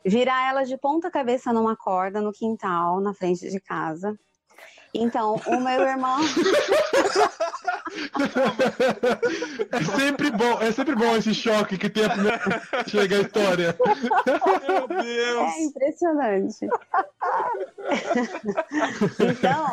[0.04, 4.18] virar ela de ponta cabeça numa corda no quintal, na frente de casa.
[4.94, 6.18] Então, o meu irmão.
[9.70, 13.16] É sempre bom, é sempre bom esse choque que tem a primeira vez que chega
[13.16, 13.76] a história.
[14.68, 15.54] Meu Deus!
[15.54, 16.68] É impressionante.
[19.20, 19.66] então,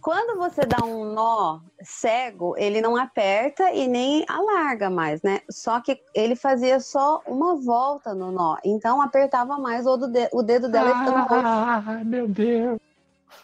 [0.00, 5.40] quando você dá um nó cego, ele não aperta e nem alarga mais, né?
[5.50, 10.28] Só que ele fazia só uma volta no nó, então apertava mais o, do de-
[10.32, 11.46] o dedo dela ficando roxo.
[11.46, 12.78] Ah, meu Deus.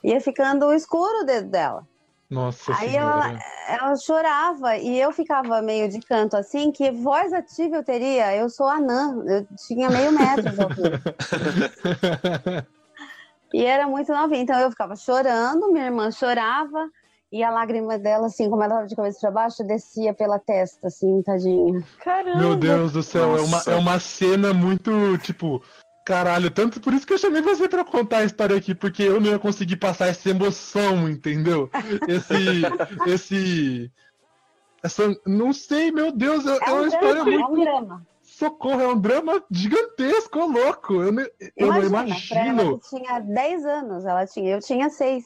[0.02, 1.86] Ia ficando escuro o dedo dela.
[2.30, 3.38] Nossa Aí ela, senhora.
[3.68, 8.34] ela chorava e eu ficava meio de canto assim, que voz ativa eu teria?
[8.34, 11.00] Eu sou anã, eu tinha meio metro de altura.
[13.54, 16.90] E era muito novinha, então eu ficava chorando, minha irmã chorava,
[17.30, 20.88] e a lágrima dela, assim, como ela estava de cabeça para baixo, descia pela testa,
[20.88, 21.80] assim, tadinha.
[22.00, 22.36] Caramba.
[22.36, 25.62] Meu Deus do céu, é uma, é uma cena muito, tipo,
[26.04, 29.20] Caralho, tanto por isso que eu chamei você pra contar a história aqui, porque eu
[29.20, 31.70] não ia conseguir passar essa emoção, entendeu?
[32.06, 32.34] Esse.
[33.10, 33.92] esse.
[34.82, 35.16] Essa.
[35.26, 37.40] Não sei, meu Deus, é, é uma um história drama, muito.
[37.40, 38.06] é um drama.
[38.22, 40.94] Socorro, é um drama gigantesco, louco.
[40.94, 41.22] Eu, não-
[41.56, 42.78] eu não Imagina, ela imagino.
[42.80, 45.24] que tinha 10 anos, ela tinha, eu tinha 6.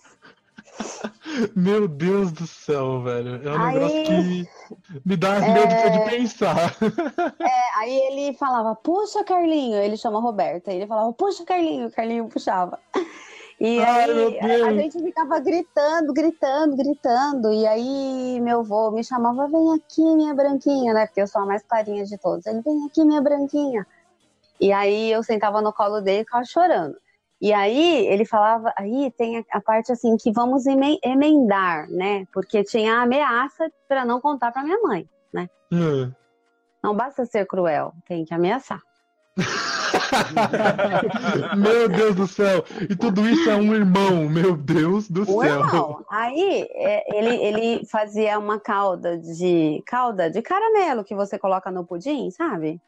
[1.54, 3.46] Meu Deus do céu, velho.
[3.48, 4.48] É um Aí- negócio que
[5.04, 5.52] me dá É.
[5.52, 6.76] medo de pensar.
[7.40, 9.76] É, aí ele falava, puxa, Carlinho.
[9.78, 10.72] Ele chama Roberta.
[10.72, 11.90] Ele falava, puxa, Carlinho.
[11.90, 12.78] Carlinho puxava.
[13.60, 14.10] E Ai,
[14.40, 17.52] aí a, a gente ficava gritando, gritando, gritando.
[17.52, 21.06] E aí meu avô me chamava, vem aqui, minha branquinha, né?
[21.06, 22.46] Porque eu sou a mais clarinha de todos.
[22.46, 23.84] Ele, vem aqui, minha branquinha.
[24.60, 26.96] E aí eu sentava no colo dele e ficava chorando.
[27.40, 32.24] E aí ele falava, aí tem a, parte assim que vamos emen- emendar, né?
[32.32, 35.48] Porque tinha a ameaça para não contar para minha mãe, né?
[35.72, 36.10] Hum.
[36.82, 38.80] Não basta ser cruel, tem que ameaçar.
[41.56, 42.64] meu Deus do céu.
[42.88, 45.60] E tudo isso é um irmão, meu Deus do O céu.
[45.60, 46.04] irmão.
[46.10, 51.84] Aí é, ele, ele fazia uma calda de calda de caramelo que você coloca no
[51.86, 52.80] pudim, sabe?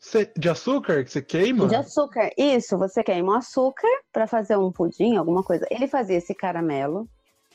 [0.00, 1.66] Cê- de açúcar que você queima?
[1.68, 2.30] De açúcar.
[2.36, 5.66] Isso, você queima o açúcar para fazer um pudim, alguma coisa.
[5.70, 7.06] Ele fazia esse caramelo,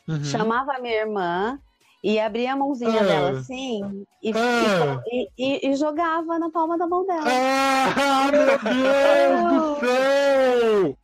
[0.07, 0.23] Uhum.
[0.23, 1.59] chamava a minha irmã
[2.03, 3.03] e abria a mãozinha Ah.
[3.03, 5.01] dela assim e, Ah.
[5.07, 7.23] e- e- e jogava na palma da mão dela.
[7.25, 8.45] Ah, meu
[9.49, 10.97] Deus do céu!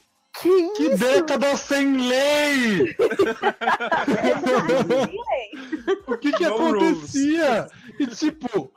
[0.78, 2.96] Que, década sem lei!
[6.08, 7.68] o que que No acontecia?
[8.00, 8.72] E tipo,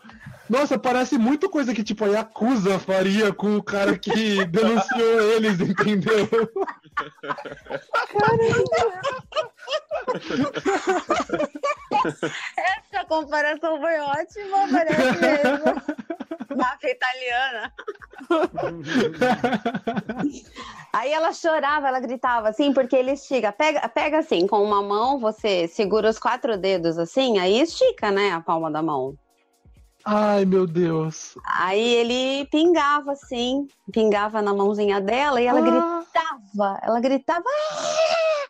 [0.49, 5.61] nossa, parece muito coisa que tipo a Yakuza faria com o cara que denunciou eles,
[5.61, 6.29] entendeu?
[12.57, 15.65] Essa comparação foi ótima, parece mesmo.
[16.57, 17.73] Máfia italiana.
[20.93, 23.51] Aí ela chorava, ela gritava assim, porque ele estica.
[23.51, 28.31] Pega, pega assim, com uma mão, você segura os quatro dedos assim, aí estica, né,
[28.33, 29.17] a palma da mão.
[30.07, 31.35] Ai, meu Deus.
[31.45, 35.63] Aí ele pingava assim, pingava na mãozinha dela e ela Ah.
[36.03, 36.79] gritava.
[36.83, 37.45] Ela gritava.
[37.73, 38.47] "Ah!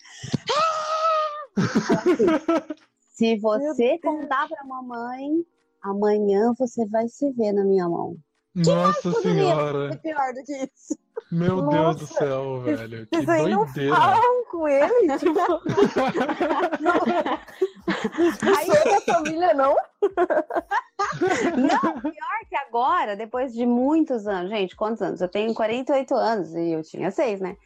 [0.50, 1.54] Ah!"
[3.14, 5.44] Se você contar pra mamãe,
[5.82, 8.16] amanhã você vai se ver na minha mão.
[8.56, 9.96] Nossa Poderia ser senhora.
[10.02, 10.98] pior do que isso.
[11.30, 12.06] Meu Deus do Nossa.
[12.06, 13.06] céu, velho.
[13.06, 13.96] Que Isso aí não doideira.
[13.96, 15.34] falam com ele, tipo.
[17.86, 19.76] Aí, é da família, não?
[21.56, 25.20] Não, pior que agora, depois de muitos anos, gente, quantos anos?
[25.20, 27.56] Eu tenho 48 anos e eu tinha seis, né?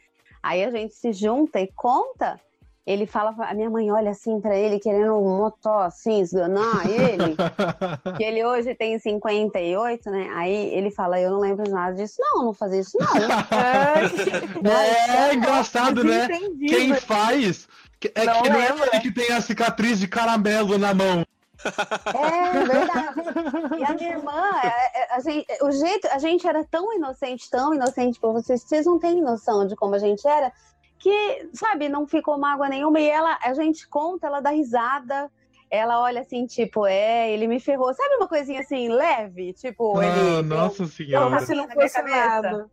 [0.41, 2.39] Aí a gente se junta e conta.
[2.85, 7.35] Ele fala, a minha mãe olha assim pra ele, querendo um motó assim, esganar ele.
[8.17, 10.29] que ele hoje tem 58, né?
[10.33, 12.15] Aí ele fala, eu não lembro de nada disso.
[12.19, 13.07] Não, não fazia isso, não.
[14.69, 16.27] É engraçado, né?
[16.67, 17.67] Quem faz
[18.15, 18.85] é Não que não é lembra.
[18.85, 21.25] aquele que tem a cicatriz de caramelo na mão.
[21.65, 23.79] É verdade.
[23.79, 27.49] E a minha irmã, é, é, a gente, o jeito, a gente era tão inocente,
[27.49, 30.53] tão inocente pra vocês, vocês não têm noção de como a gente era,
[30.99, 32.99] que, sabe, não ficou mágoa nenhuma.
[32.99, 35.31] E ela, a gente conta, ela dá risada.
[35.71, 37.93] Ela olha assim, tipo, é, ele me ferrou.
[37.93, 39.53] Sabe uma coisinha assim, leve?
[39.53, 40.41] Tipo, Ah, ele.
[40.43, 41.25] nossa eu, senhora.
[41.25, 42.69] eu, não fosse nada.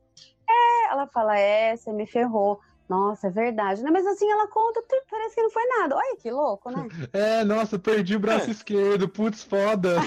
[0.49, 2.59] É, ela fala, é, você me ferrou.
[2.89, 3.82] Nossa, é verdade.
[3.82, 3.91] Né?
[3.91, 5.97] Mas assim, ela conta, parece que não foi nada.
[5.97, 6.87] Olha que louco, né?
[7.12, 9.09] É, nossa, perdi o braço esquerdo.
[9.09, 9.97] Putz, foda.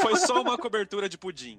[0.00, 1.58] Foi só uma cobertura de pudim.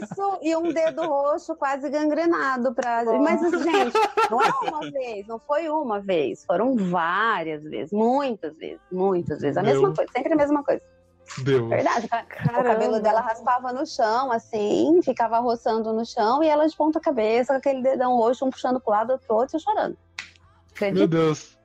[0.00, 3.04] Isso, e um dedo roxo quase gangrenado pra.
[3.18, 3.96] Mas, gente,
[4.30, 9.56] não é uma vez, não foi uma vez, foram várias vezes, muitas vezes, muitas vezes.
[9.56, 9.72] A Meu.
[9.72, 10.82] mesma coisa, sempre a mesma coisa.
[11.38, 11.68] Deus.
[11.68, 12.08] Verdade.
[12.58, 16.98] O cabelo dela raspava no chão, assim, ficava roçando no chão, e ela de ponta
[16.98, 19.96] cabeça, com aquele dedão roxo, um puxando pro lado, pro outro, e chorando.
[20.80, 21.06] Meu?
[21.06, 21.56] Deus.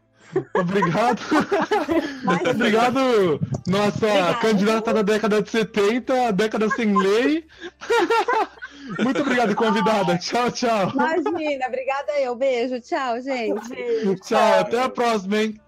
[0.54, 1.22] Obrigado.
[2.50, 3.00] Obrigado,
[3.68, 4.40] nossa Obrigada.
[4.40, 7.46] candidata da década de 70, a década sem lei.
[9.00, 10.18] Muito obrigado, convidada.
[10.18, 10.92] Tchau, tchau.
[10.92, 12.36] Imagina, obrigada eu.
[12.36, 14.20] Beijo, tchau, gente.
[14.22, 15.62] Tchau, até a próxima, hein?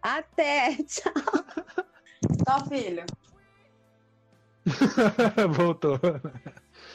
[0.00, 1.12] Até, tchau.
[2.44, 3.04] Tchau, filho.
[5.50, 5.98] Voltou.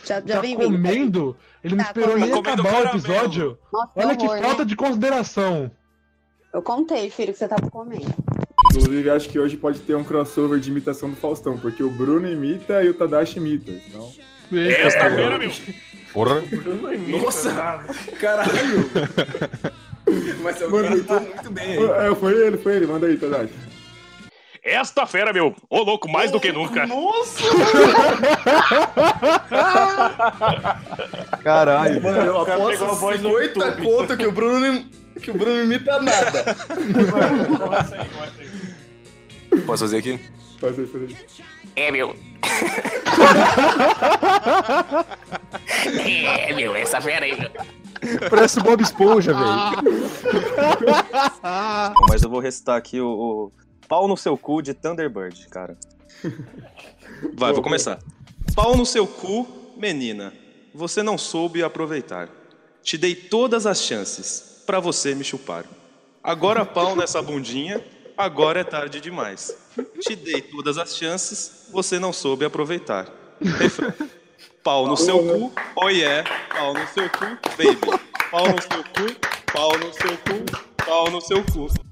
[0.05, 0.71] Já, já Tá vem vindo.
[0.71, 1.37] comendo?
[1.63, 3.57] Ele não Tá esperou nem acabar o episódio.
[3.71, 4.65] Nossa, Olha que horror, falta né?
[4.65, 5.71] de consideração.
[6.53, 8.05] Eu contei, filho, que você tava comendo.
[8.71, 12.27] Inclusive, acho que hoje pode ter um crossover de imitação do Faustão, porque o Bruno
[12.27, 13.71] imita e o Tadashi imita.
[13.71, 14.11] Então...
[14.49, 15.51] Sexta-feira, meu.
[16.13, 16.41] Porra.
[17.21, 17.83] Nossa!
[18.19, 18.89] Caralho!
[20.41, 21.83] Mas eu Mano, tá muito bem aí.
[22.11, 22.87] É, foi ele, foi ele.
[22.87, 23.53] Manda aí, Tadashi.
[24.67, 25.55] Esta fera, meu.
[25.69, 26.85] Ô, louco, mais do que nunca.
[26.85, 27.41] Nossa!
[31.41, 32.03] Caralho.
[32.03, 33.85] Mano, eu aposto pegou a voz no 50 YouTube.
[33.85, 34.91] conto que o Bruno, nem-
[35.21, 36.43] que o Bruno imita nada.
[39.65, 40.19] Posso fazer aqui?
[40.59, 41.15] Faz aí, faz aí.
[41.77, 42.13] É, meu.
[46.05, 47.49] é, meu, essa fera aí, meu.
[48.29, 49.47] Parece o Bob Esponja, velho.
[52.09, 53.49] Mas eu vou recitar aqui o, o
[53.87, 55.77] pau no seu cu de Thunderbird, cara.
[57.33, 57.99] Vai, vou começar.
[58.55, 60.33] Pau no seu cu, menina.
[60.73, 62.29] Você não soube aproveitar.
[62.83, 65.65] Te dei todas as chances pra você me chupar.
[66.23, 67.83] Agora pau nessa bundinha,
[68.17, 69.57] agora é tarde demais.
[70.01, 73.07] Te dei todas as chances, você não soube aproveitar.
[73.41, 73.93] Refrão.
[74.63, 77.25] Pau no seu cu, oh yeah, pau no seu cu,
[77.57, 77.79] baby.
[78.29, 79.19] Pau no seu cu,
[79.53, 81.86] pau no seu cu, pau no seu cu.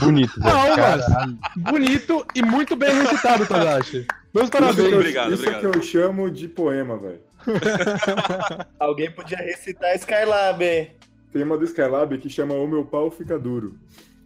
[0.00, 1.38] Bonito, velho.
[1.56, 4.06] Não, bonito e muito bem recitado, Tadashi.
[4.34, 4.92] Meus parabéns.
[4.92, 5.72] Obrigado, Isso obrigado.
[5.72, 7.20] que eu chamo de poema, velho.
[8.78, 10.90] Alguém podia recitar Skylab, hein?
[11.32, 13.74] Tem uma do Skylab que chama O Meu Pau Fica Duro.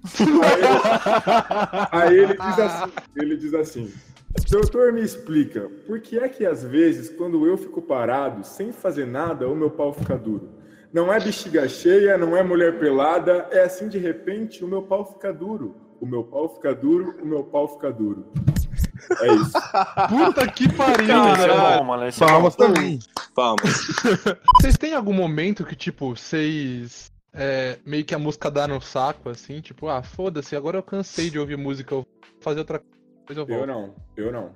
[1.92, 3.92] Aí ele diz assim, ele diz assim,
[4.50, 9.06] doutor me explica, por que é que às vezes quando eu fico parado, sem fazer
[9.06, 10.48] nada, o meu pau fica duro?
[10.92, 15.04] Não é bexiga cheia, não é mulher pelada, é assim de repente o meu pau
[15.06, 15.76] fica duro.
[16.00, 18.30] O meu pau fica duro, o meu pau fica duro.
[19.20, 19.52] É isso.
[20.08, 22.06] Puta que pariu, Cara, esse é bom, mano.
[22.08, 22.66] Esse é Palmas bom.
[22.66, 22.98] também.
[23.34, 23.86] Palmas.
[24.60, 27.10] Vocês têm algum momento que, tipo, vocês.
[27.32, 29.60] é, meio que a música dá no saco, assim?
[29.60, 32.06] Tipo, ah, foda-se, agora eu cansei de ouvir música, eu vou
[32.40, 32.82] fazer outra
[33.26, 33.60] coisa, eu volto.
[33.60, 34.50] Eu não, eu não.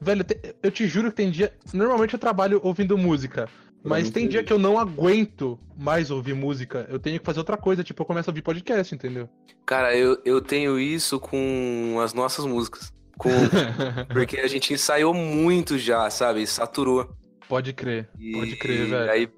[0.00, 1.52] Velho, te- eu te juro que tem dia.
[1.72, 3.48] Normalmente eu trabalho ouvindo música.
[3.86, 6.86] Mas tem dia que eu não aguento mais ouvir música.
[6.90, 9.28] Eu tenho que fazer outra coisa, tipo, eu começo a ouvir podcast, entendeu?
[9.64, 12.92] Cara, eu, eu tenho isso com as nossas músicas.
[13.16, 13.30] Com...
[14.12, 16.46] Porque a gente ensaiou muito já, sabe?
[16.46, 17.08] Saturou.
[17.48, 19.10] Pode crer, E pode crer, velho.
[19.10, 19.28] Aí,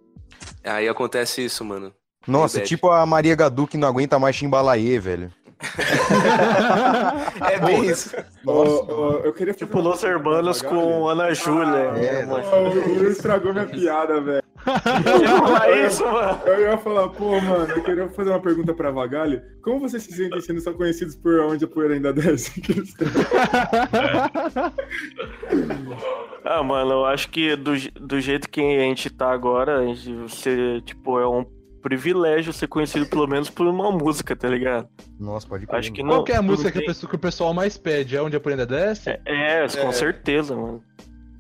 [0.65, 1.93] aí acontece isso, mano.
[2.27, 5.33] Nossa, tipo a Maria Gadu que não aguenta mais Chimbalaê, velho.
[7.51, 8.15] É bem isso.
[8.47, 11.93] Ó, eu queria fazer Tipo Los Hermanos com Ana Júlia.
[11.97, 12.45] É, mano.
[12.53, 14.43] Ó, O Will estragou minha piada, velho.
[15.05, 16.41] Eu ia falar isso, mano.
[16.47, 19.41] Eu ia falar, pô, mano, eu queria fazer uma pergunta pra Vagali.
[19.63, 22.61] Como vocês se sentem sendo só conhecidos por onde a poeira ainda desce?
[26.45, 30.15] Ah, mano, eu acho que do, do jeito que a gente tá agora, a gente,
[30.15, 31.45] você, tipo, é um
[31.89, 34.89] privilégio ser conhecido pelo menos por uma música, tá ligado?
[35.19, 35.79] Nossa, pode crer.
[35.79, 36.11] Acho que não.
[36.11, 38.17] Qual que é a música que, tem- o pessoal, que o pessoal mais pede?
[38.17, 39.11] É onde a poeira desce?
[39.25, 39.93] É, com É.
[39.93, 40.83] certeza, mano.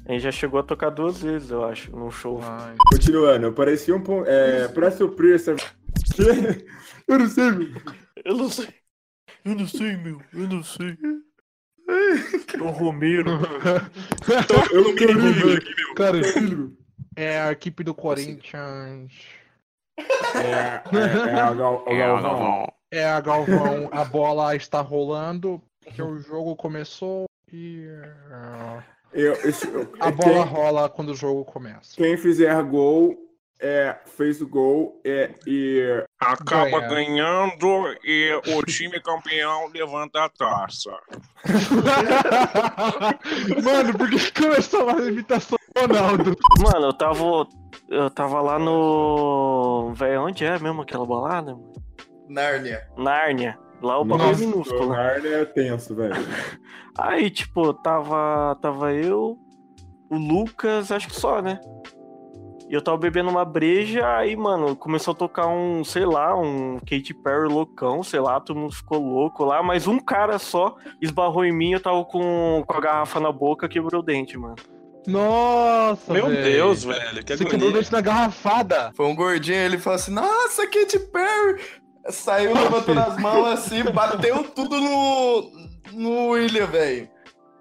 [0.06, 2.40] A gente já chegou a tocar duas vezes, eu acho, num show.
[2.42, 2.74] Ai.
[2.90, 4.26] Continuando, eu parecia um ponto.
[4.26, 5.54] É, pra surpresa.
[6.14, 6.66] Que?
[7.06, 7.68] Eu não sei, meu.
[8.24, 8.68] Eu não sei.
[9.44, 10.20] Eu não sei, meu.
[10.32, 10.96] Eu não sei.
[12.60, 13.30] O Romero.
[14.72, 15.64] Eu não queria ver.
[15.96, 16.18] Cara,
[17.16, 19.12] é a equipe do Corinthians.
[20.34, 22.72] É, é, é a Gal, o Galvão.
[22.90, 23.88] É a Galvão.
[23.92, 25.60] A bola está rolando.
[25.94, 27.82] Que o jogo começou e.
[29.12, 31.96] Eu, esse, eu- A quem- bola rola quando o jogo começa.
[31.96, 33.16] Quem fizer gol
[33.60, 35.82] é, fez o gol é, e.
[36.20, 36.88] Acaba Ganha.
[36.88, 40.90] ganhando e o time campeão levanta a taça.
[43.62, 46.36] Mano, por que começou a imitação do Ronaldo?
[46.60, 47.46] Mano, eu tava.
[47.88, 49.92] Eu tava lá no.
[49.94, 51.54] Véi, onde é mesmo aquela balada?
[51.54, 51.72] mano?
[52.28, 52.86] Nárnia.
[52.96, 53.58] Nárnia.
[53.80, 54.88] Lá o bagulho é minúsculo.
[54.88, 54.92] O?
[54.92, 56.14] Narnia é tenso, velho.
[56.98, 58.56] Aí, tipo, tava.
[58.60, 59.38] Tava eu,
[60.10, 61.60] o Lucas, acho que só, né?
[62.68, 66.78] E eu tava bebendo uma breja, aí, mano, começou a tocar um, sei lá, um
[66.80, 71.46] Katy Perry loucão, sei lá, todo mundo ficou louco lá, mas um cara só esbarrou
[71.46, 74.56] em mim, eu tava com, com a garrafa na boca, quebrou o dente, mano.
[75.08, 76.42] Nossa, Meu velho.
[76.42, 77.24] Deus, velho.
[77.24, 77.80] Que Você quebrou o agonia.
[77.80, 78.92] dente na garrafada.
[78.94, 81.60] Foi um gordinho, ele falou assim, nossa, Katy Perry!
[82.10, 85.50] Saiu levantando as mãos assim, bateu tudo no,
[85.92, 87.08] no William, velho.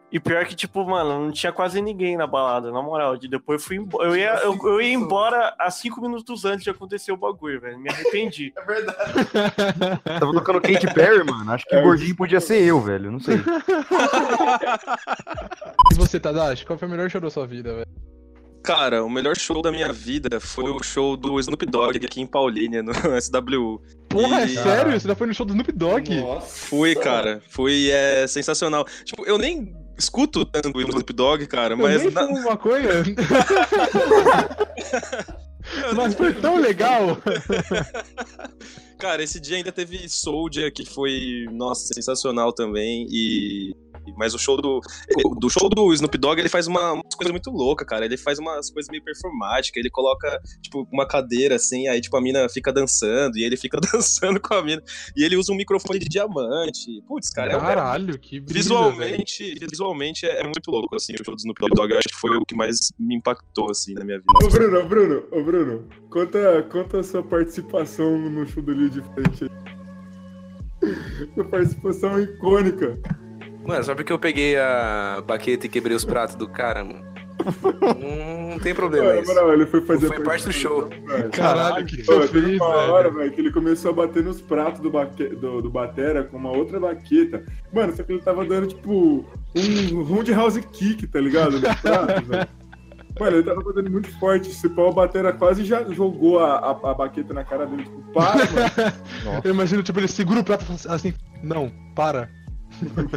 [0.10, 3.18] E pior que, tipo, mano, não tinha quase ninguém na balada, na moral.
[3.18, 4.08] De depois eu fui embora.
[4.08, 7.78] Eu ia, eu, eu ia embora há cinco minutos antes de acontecer o bagulho, velho.
[7.78, 8.54] Me arrependi.
[8.58, 9.14] É verdade.
[10.20, 11.52] Tava tocando Katy Perry, mano.
[11.52, 13.12] Acho que o gordinho podia ser eu, velho.
[13.12, 13.36] Não sei.
[15.92, 17.88] E você, Tadashi, qual foi o melhor show da sua vida, velho?
[18.64, 22.28] Cara, o melhor show da minha vida foi o show do Snoop Dogg aqui em
[22.28, 22.92] Paulínia, no
[23.22, 23.82] SWU.
[24.10, 25.00] Porra, é E- sério?
[25.00, 26.10] Você já foi no show do Snoop Dogg?
[26.22, 26.66] Nossa.
[26.68, 27.42] Fui, cara.
[27.50, 28.86] Fui, é sensacional.
[29.06, 32.90] Tipo, eu nem escuto tanto o Snoop Dogg, cara, Eu mas nem na- fumo maconha.
[35.96, 37.18] Mas foi tão legal.
[38.98, 43.06] Cara, esse dia ainda teve Soldier, que foi, nossa, sensacional também.
[43.10, 43.76] E.
[44.16, 44.80] Mas o show do.
[45.40, 48.06] Do show do Snoop Dogg, ele faz uma, umas coisas muito loucas, cara.
[48.06, 49.78] Ele faz umas coisas meio performáticas.
[49.80, 53.80] Ele coloca, tipo, uma cadeira assim, aí, tipo, a mina fica dançando, e ele fica
[53.94, 54.82] dançando com a mina.
[55.16, 57.02] E ele usa um microfone de diamante.
[57.08, 61.24] Putz, cara, é um- Caralho, que brilho, Visualmente, visualmente é, é muito louco, assim, o
[61.24, 61.92] show do Snoop Dogg.
[61.92, 64.32] Eu acho que foi o que mais me impactou, assim, na minha vida.
[64.44, 68.90] Ô, Bruno, ô, Bruno, ô, Bruno, conta, conta a sua participação no show do Lio
[68.90, 69.46] de frente.
[71.34, 73.00] Sua participação icônica.
[73.68, 77.06] Mano, só porque eu peguei a baqueta e quebrei os pratos do cara, mano.
[78.02, 79.34] Não, não tem problema Mano, isso.
[79.34, 80.88] na moral, ele foi fazer Foi parte do show.
[80.88, 81.30] Velho.
[81.32, 82.92] Caralho, que Pô, fez, uma velho?
[82.92, 85.28] hora, velho, que ele começou a bater nos pratos do, baque...
[85.28, 87.44] do, do Batera com uma outra baqueta.
[87.74, 91.60] Mano, só que ele tava dando, tipo, um roundhouse kick, tá ligado?
[91.60, 92.48] Nos pratos, velho.
[93.20, 94.50] Mano, ele tava batendo muito forte.
[94.50, 97.84] Esse pau, o Batera quase já jogou a, a, a baqueta na cara dele.
[97.84, 99.42] Tipo, para, mano.
[99.44, 101.14] Eu imagino, tipo, ele segura o prato e fala assim,
[101.44, 102.30] não, para.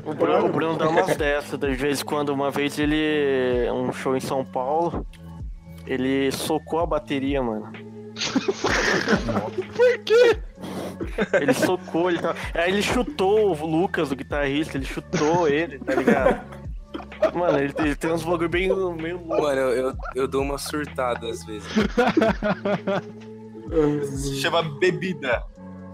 [0.05, 2.31] O Bruno, o Bruno dá umas dessas, de vez em quando.
[2.31, 3.69] Uma vez ele.
[3.71, 5.07] Um show em São Paulo.
[5.87, 7.71] Ele socou a bateria, mano.
[9.75, 10.39] Por quê?
[11.41, 12.37] Ele socou, ele tava...
[12.55, 16.45] Aí ele chutou o Lucas, o guitarrista, ele chutou ele, tá ligado?
[17.35, 19.43] Mano, ele tem, ele tem uns bagulho bem meio louco.
[19.43, 21.69] Mano, eu, eu, eu dou uma surtada às vezes.
[24.05, 25.43] Se chama bebida.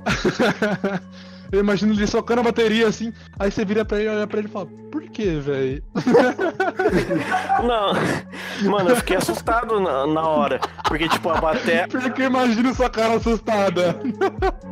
[1.53, 4.49] Eu imagino ele socando a bateria assim, aí você vira pra ele, olha pra ele
[4.49, 5.83] e fala, por que, velho?
[7.63, 10.61] Não, mano, eu fiquei assustado na, na hora.
[10.89, 11.87] Porque, tipo, a bateria.
[11.91, 14.01] Porque imagina sua cara assustada.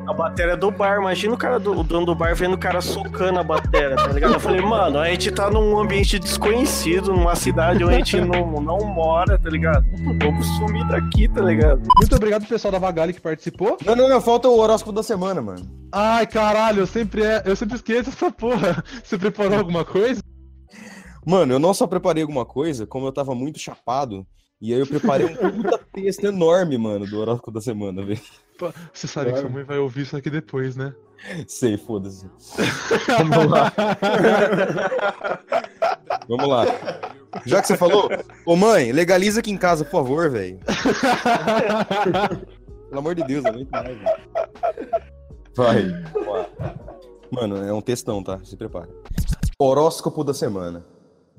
[0.06, 2.80] A bateria do bar, imagina o cara do o dono do bar vendo o cara
[2.80, 4.34] socando a bateria, tá ligado?
[4.34, 8.60] Eu falei, mano, a gente tá num ambiente desconhecido, numa cidade onde a gente não,
[8.60, 9.84] não mora, tá ligado?
[10.22, 11.82] Vamos sumir daqui, tá ligado?
[11.96, 13.76] Muito obrigado pro pessoal da Vagali que participou.
[13.84, 15.84] Não, não, não, falta o horóscopo da semana, mano.
[15.92, 18.82] Ai, caralho, eu sempre, é, eu sempre esqueço essa porra.
[19.02, 20.22] Você preparou alguma coisa?
[21.26, 24.26] Mano, eu não só preparei alguma coisa, como eu tava muito chapado,
[24.60, 28.20] e aí eu preparei um puta texto enorme, mano, do horóscopo da semana, velho.
[28.92, 30.94] Você sabe que sua mãe vai ouvir isso aqui depois, né?
[31.48, 32.26] Sei, foda-se.
[33.18, 33.72] Vamos lá.
[36.28, 36.64] Vamos lá.
[37.46, 38.08] Já que você falou,
[38.46, 40.60] ô mãe, legaliza aqui em casa, por favor, velho.
[42.88, 45.04] Pelo amor de Deus, eu não mais, velho.
[45.56, 46.04] Vai.
[47.30, 48.38] Mano, é um textão, tá?
[48.44, 48.88] Se prepara.
[49.58, 50.84] Horóscopo da semana.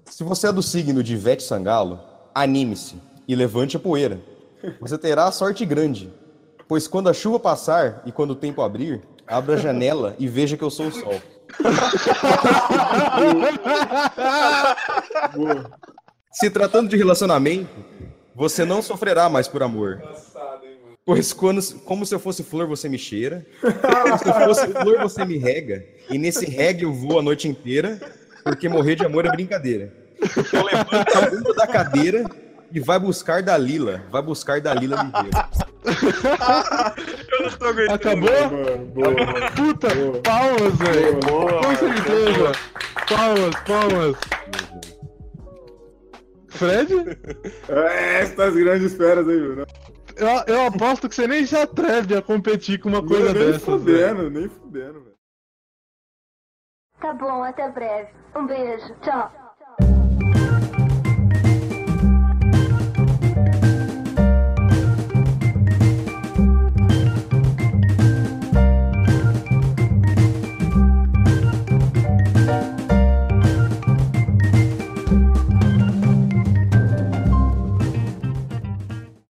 [0.05, 1.99] Se você é do signo de Ivete Sangalo,
[2.33, 2.95] anime-se
[3.27, 4.19] e levante a poeira.
[4.79, 6.11] Você terá sorte grande,
[6.67, 10.57] pois quando a chuva passar e quando o tempo abrir, abra a janela e veja
[10.57, 11.21] que eu sou o sol.
[16.31, 17.69] Se tratando de relacionamento,
[18.35, 20.01] você não sofrerá mais por amor.
[21.05, 23.45] Pois quando, como se eu fosse flor, você me cheira.
[23.61, 25.85] Como se eu fosse flor, você me rega.
[26.09, 27.99] E nesse rega eu vou a noite inteira,
[28.43, 29.93] porque morrer de amor é brincadeira.
[30.19, 32.25] Então levanta a bunda da cadeira
[32.71, 34.03] e vai buscar Dalila.
[34.11, 35.49] Vai buscar Dalila Ligeira.
[37.31, 37.93] Eu não tô aguentando.
[37.93, 38.29] Acabou?
[39.55, 39.87] Puta,
[40.23, 41.19] palmas, velho.
[41.19, 42.51] Com certeza.
[43.07, 44.17] Palmas, palmas.
[46.49, 47.17] Fred?
[47.69, 49.65] É, essas grandes feras aí, Bruno.
[50.15, 53.63] Eu, eu aposto que você nem se atreve a competir com uma coisa nem dessas.
[53.63, 54.29] fudendo, velho.
[54.29, 55.15] nem fudendo, velho.
[56.99, 58.11] Tá bom, até breve.
[58.35, 58.95] Um beijo.
[59.01, 59.44] Tchau.